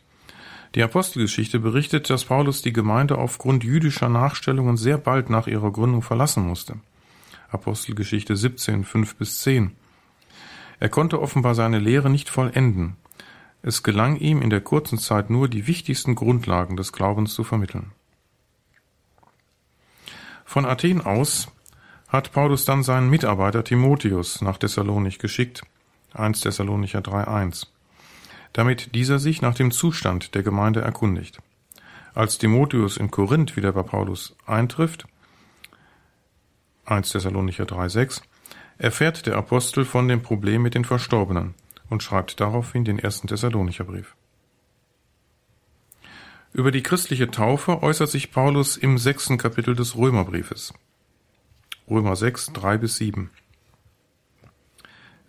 [0.76, 6.04] Die Apostelgeschichte berichtet, dass Paulus die Gemeinde aufgrund jüdischer Nachstellungen sehr bald nach ihrer Gründung
[6.04, 6.76] verlassen musste.
[7.50, 9.72] Apostelgeschichte 17, 5 bis 10.
[10.80, 12.96] Er konnte offenbar seine Lehre nicht vollenden.
[13.62, 17.92] Es gelang ihm in der kurzen Zeit nur, die wichtigsten Grundlagen des Glaubens zu vermitteln.
[20.46, 21.52] Von Athen aus
[22.08, 25.62] hat Paulus dann seinen Mitarbeiter Timotheus nach Thessalonich geschickt,
[26.14, 27.68] 1 Thessalonicher 3.1,
[28.54, 31.40] damit dieser sich nach dem Zustand der Gemeinde erkundigt.
[32.16, 35.06] Als Timotheus in Korinth wieder bei Paulus eintrifft,
[36.86, 38.22] 1 Thessalonicher 3.6,
[38.80, 41.54] erfährt der Apostel von dem Problem mit den Verstorbenen
[41.90, 44.16] und schreibt daraufhin den ersten Thessalonicher Brief.
[46.54, 50.74] Über die christliche Taufe äußert sich Paulus im sechsten Kapitel des Römerbriefes.
[51.88, 53.30] Römer 6, 3 bis 7.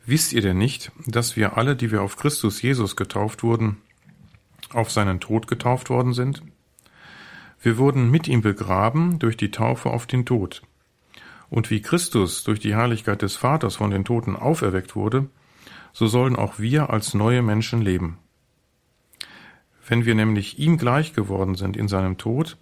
[0.06, 3.78] Wisst ihr denn nicht, dass wir alle, die wir auf Christus Jesus getauft wurden,
[4.72, 6.42] auf seinen Tod getauft worden sind?
[7.60, 10.62] Wir wurden mit ihm begraben durch die Taufe auf den Tod.
[11.50, 15.28] Und wie Christus durch die Herrlichkeit des Vaters von den Toten auferweckt wurde,
[15.92, 18.18] so sollen auch wir als neue Menschen leben.
[19.86, 22.56] Wenn wir nämlich ihm gleich geworden sind in seinem Tod,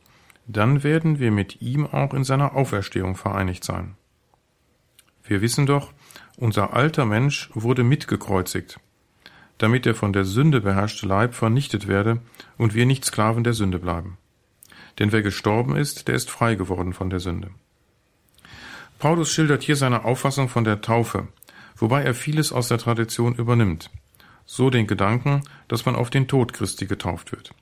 [0.47, 3.97] dann werden wir mit ihm auch in seiner Auferstehung vereinigt sein.
[5.23, 5.93] Wir wissen doch,
[6.39, 8.81] unser alter Mensch wurde mitgekreuzigt,
[9.59, 12.23] damit der von der Sünde beherrschte Leib vernichtet werde
[12.57, 14.17] und wir nicht Sklaven der Sünde bleiben.
[14.99, 17.51] Denn wer gestorben ist, der ist frei geworden von der Sünde.
[18.99, 21.29] Paulus schildert hier seine Auffassung von der Taufe,
[21.77, 23.91] wobei er vieles aus der Tradition übernimmt.
[24.45, 27.55] So den Gedanken, dass man auf den Tod Christi getauft wird.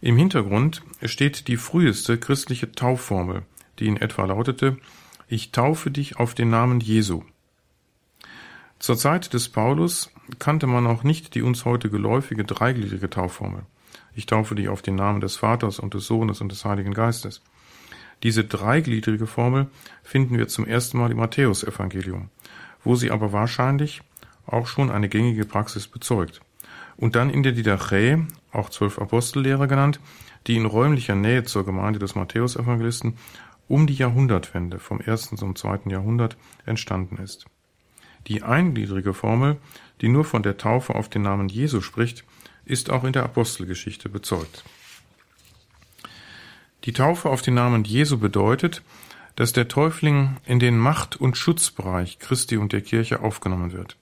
[0.00, 3.42] Im Hintergrund steht die früheste christliche Taufformel,
[3.78, 4.76] die in etwa lautete,
[5.28, 7.22] ich taufe dich auf den Namen Jesu.
[8.78, 13.62] Zur Zeit des Paulus kannte man auch nicht die uns heute geläufige dreigliedrige Taufformel.
[14.14, 17.42] Ich taufe dich auf den Namen des Vaters und des Sohnes und des Heiligen Geistes.
[18.22, 19.66] Diese dreigliedrige Formel
[20.02, 22.30] finden wir zum ersten Mal im Matthäusevangelium,
[22.84, 24.02] wo sie aber wahrscheinlich
[24.46, 26.40] auch schon eine gängige Praxis bezeugt
[26.96, 30.00] und dann in der Didache, auch zwölf Apostellehrer genannt,
[30.46, 33.16] die in räumlicher Nähe zur Gemeinde des Matthäusevangelisten
[33.68, 37.46] um die Jahrhundertwende vom ersten zum zweiten Jahrhundert entstanden ist.
[38.26, 39.56] Die eingliedrige Formel,
[40.00, 42.24] die nur von der Taufe auf den Namen Jesu spricht,
[42.64, 44.64] ist auch in der Apostelgeschichte bezeugt.
[46.84, 48.82] Die Taufe auf den Namen Jesu bedeutet,
[49.36, 53.96] dass der Täufling in den Macht- und Schutzbereich Christi und der Kirche aufgenommen wird.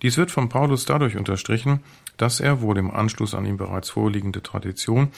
[0.00, 1.80] Dies wird von Paulus dadurch unterstrichen,
[2.16, 5.12] dass er, wohl im Anschluss an ihm bereits vorliegende Tradition,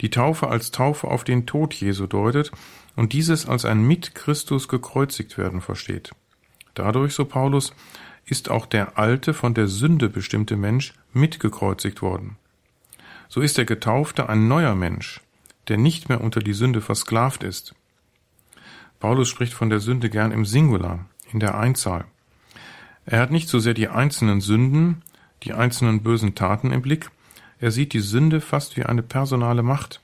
[0.00, 2.50] die Taufe als Taufe auf den Tod Jesu deutet
[2.96, 6.12] und dieses als ein mit Christus gekreuzigt werden versteht.
[6.74, 7.74] Dadurch, so Paulus,
[8.24, 12.36] ist auch der alte, von der Sünde bestimmte Mensch mitgekreuzigt worden.
[13.28, 15.20] So ist der Getaufte ein neuer Mensch,
[15.70, 17.74] der nicht mehr unter die Sünde versklavt ist.
[18.98, 22.04] Paulus spricht von der Sünde gern im Singular, in der Einzahl.
[23.06, 25.02] Er hat nicht so sehr die einzelnen Sünden,
[25.42, 27.10] die einzelnen bösen Taten im Blick,
[27.60, 30.00] er sieht die Sünde fast wie eine personale Macht,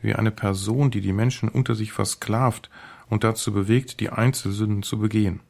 [0.00, 2.70] wie eine Person, die die Menschen unter sich versklavt
[3.08, 5.40] und dazu bewegt, die Einzelsünden zu begehen.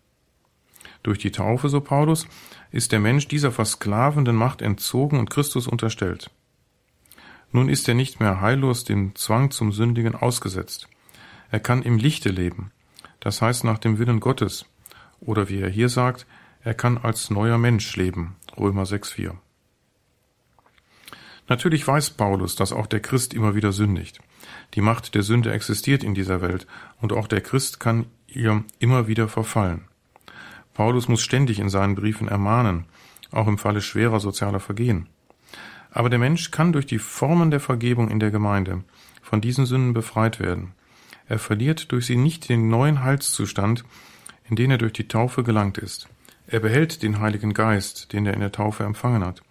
[1.03, 2.27] Durch die Taufe, so Paulus,
[2.71, 6.31] ist der Mensch dieser versklavenden Macht entzogen und Christus unterstellt.
[7.55, 10.89] Nun ist er nicht mehr heillos dem Zwang zum Sündigen ausgesetzt.
[11.53, 12.73] Er kann im Lichte leben,
[13.21, 14.67] das heißt nach dem Willen Gottes,
[15.21, 16.27] oder wie er hier sagt,
[16.65, 18.35] er kann als neuer Mensch leben.
[18.59, 19.37] Römer 6,4.
[21.49, 24.19] Natürlich weiß Paulus, dass auch der Christ immer wieder sündigt.
[24.75, 26.67] Die Macht der Sünde existiert in dieser Welt
[27.01, 29.85] und auch der Christ kann ihr immer wieder verfallen.
[30.73, 32.87] Paulus muss ständig in seinen Briefen ermahnen,
[33.31, 35.07] auch im Falle schwerer sozialer Vergehen.
[35.95, 38.83] Aber der Mensch kann durch die Formen der Vergebung in der Gemeinde
[39.23, 40.73] von diesen Sünden befreit werden.
[41.29, 43.85] Er verliert durch sie nicht den neuen Heilszustand,
[44.51, 46.09] in den er durch die Taufe gelangt ist.
[46.49, 49.43] Er behält den Heiligen Geist, den er in der Taufe empfangen hat,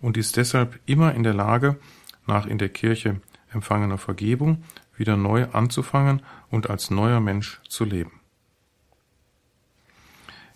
[0.00, 1.78] und ist deshalb immer in der Lage,
[2.26, 3.20] nach in der Kirche
[3.52, 4.64] empfangener Vergebung
[4.96, 8.20] wieder neu anzufangen und als neuer Mensch zu leben.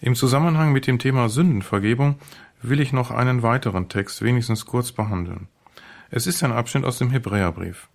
[0.00, 2.16] Im Zusammenhang mit dem Thema Sündenvergebung
[2.68, 5.48] will ich noch einen weiteren Text wenigstens kurz behandeln.
[6.10, 7.88] Es ist ein Abschnitt aus dem Hebräerbrief.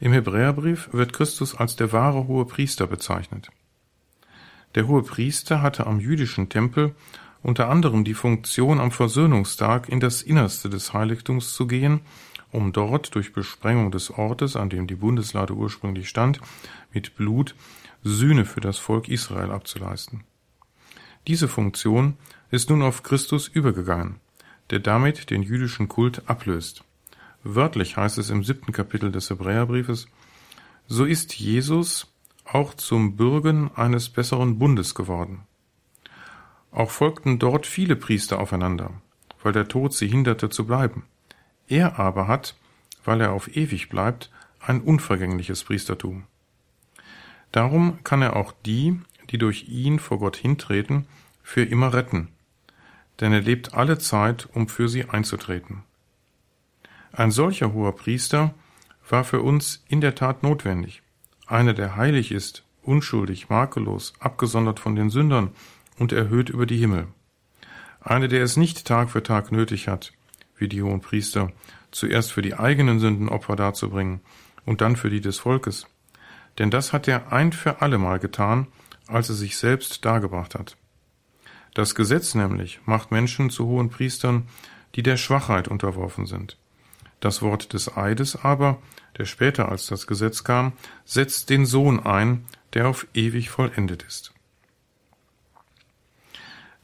[0.00, 3.50] Im Hebräerbrief wird Christus als der wahre hohe Priester bezeichnet.
[4.74, 6.94] Der hohe Priester hatte am jüdischen Tempel
[7.42, 12.00] unter anderem die Funktion, am Versöhnungstag in das Innerste des Heiligtums zu gehen,
[12.50, 16.40] um dort durch Besprengung des Ortes, an dem die Bundeslade ursprünglich stand,
[16.92, 17.54] mit Blut
[18.02, 20.24] Sühne für das Volk Israel abzuleisten.
[21.26, 22.16] Diese Funktion
[22.54, 24.20] ist nun auf Christus übergegangen,
[24.70, 26.84] der damit den jüdischen Kult ablöst.
[27.42, 30.06] Wörtlich heißt es im siebten Kapitel des Hebräerbriefes,
[30.86, 32.06] so ist Jesus
[32.44, 35.40] auch zum Bürgen eines besseren Bundes geworden.
[36.70, 38.92] Auch folgten dort viele Priester aufeinander,
[39.42, 41.04] weil der Tod sie hinderte zu bleiben.
[41.66, 42.54] Er aber hat,
[43.04, 44.30] weil er auf ewig bleibt,
[44.60, 46.24] ein unvergängliches Priestertum.
[47.50, 49.00] Darum kann er auch die,
[49.30, 51.06] die durch ihn vor Gott hintreten,
[51.42, 52.28] für immer retten,
[53.20, 55.82] denn er lebt alle Zeit, um für sie einzutreten.
[57.12, 58.54] Ein solcher hoher Priester
[59.08, 61.02] war für uns in der Tat notwendig,
[61.46, 65.50] einer, der heilig ist, unschuldig, makellos, abgesondert von den Sündern
[65.98, 67.08] und erhöht über die Himmel.
[68.00, 70.12] Einer, der es nicht Tag für Tag nötig hat,
[70.56, 71.52] wie die hohen Priester,
[71.90, 74.20] zuerst für die eigenen Sünden Opfer darzubringen
[74.64, 75.86] und dann für die des Volkes.
[76.58, 78.66] Denn das hat er ein für allemal getan,
[79.06, 80.76] als er sich selbst dargebracht hat.
[81.74, 84.46] Das Gesetz nämlich macht Menschen zu hohen Priestern,
[84.94, 86.56] die der Schwachheit unterworfen sind.
[87.20, 88.80] Das Wort des Eides aber,
[89.18, 90.72] der später als das Gesetz kam,
[91.04, 92.44] setzt den Sohn ein,
[92.74, 94.32] der auf ewig vollendet ist.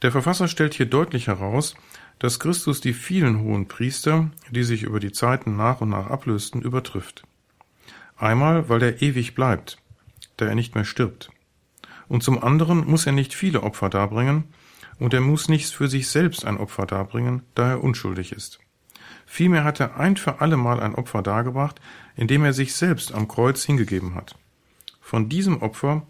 [0.01, 1.75] Der Verfasser stellt hier deutlich heraus,
[2.19, 6.61] dass Christus die vielen hohen Priester, die sich über die Zeiten nach und nach ablösten,
[6.61, 7.23] übertrifft.
[8.17, 9.77] Einmal, weil er ewig bleibt,
[10.37, 11.31] da er nicht mehr stirbt.
[12.07, 14.45] Und zum anderen muss er nicht viele Opfer darbringen,
[15.01, 18.59] und er muss nicht für sich selbst ein Opfer darbringen, da er unschuldig ist.
[19.25, 21.81] Vielmehr hat er ein für allemal ein Opfer dargebracht,
[22.15, 24.35] indem er sich selbst am Kreuz hingegeben hat.
[25.01, 26.03] Von diesem Opfer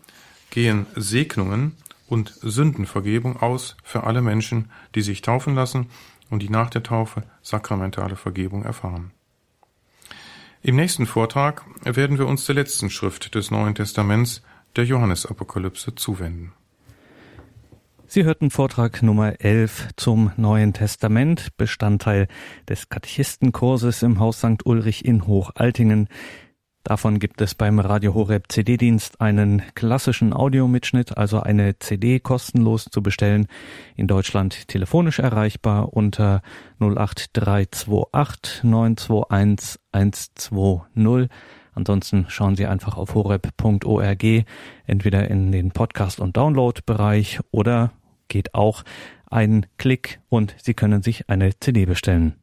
[0.49, 1.77] gehen Segnungen
[2.07, 5.87] und Sündenvergebung aus für alle Menschen, die sich taufen lassen
[6.29, 9.11] und die nach der Taufe sakramentale Vergebung erfahren.
[10.63, 14.41] Im nächsten Vortrag werden wir uns der letzten Schrift des Neuen Testaments,
[14.75, 16.51] der Johannesapokalypse, zuwenden.
[18.13, 22.27] Sie hörten Vortrag Nummer 11 zum Neuen Testament, Bestandteil
[22.67, 24.65] des Katechistenkurses im Haus St.
[24.65, 26.09] Ulrich in Hochaltingen.
[26.83, 33.01] Davon gibt es beim Radio Horeb CD-Dienst einen klassischen Audiomitschnitt, also eine CD kostenlos zu
[33.01, 33.47] bestellen,
[33.95, 36.41] in Deutschland telefonisch erreichbar unter
[36.81, 41.29] 08328 921 120.
[41.73, 44.25] Ansonsten schauen Sie einfach auf horeb.org,
[44.85, 47.93] entweder in den Podcast- und Download-Bereich oder
[48.31, 48.83] geht auch
[49.29, 52.35] ein Klick und Sie können sich eine CD bestellen.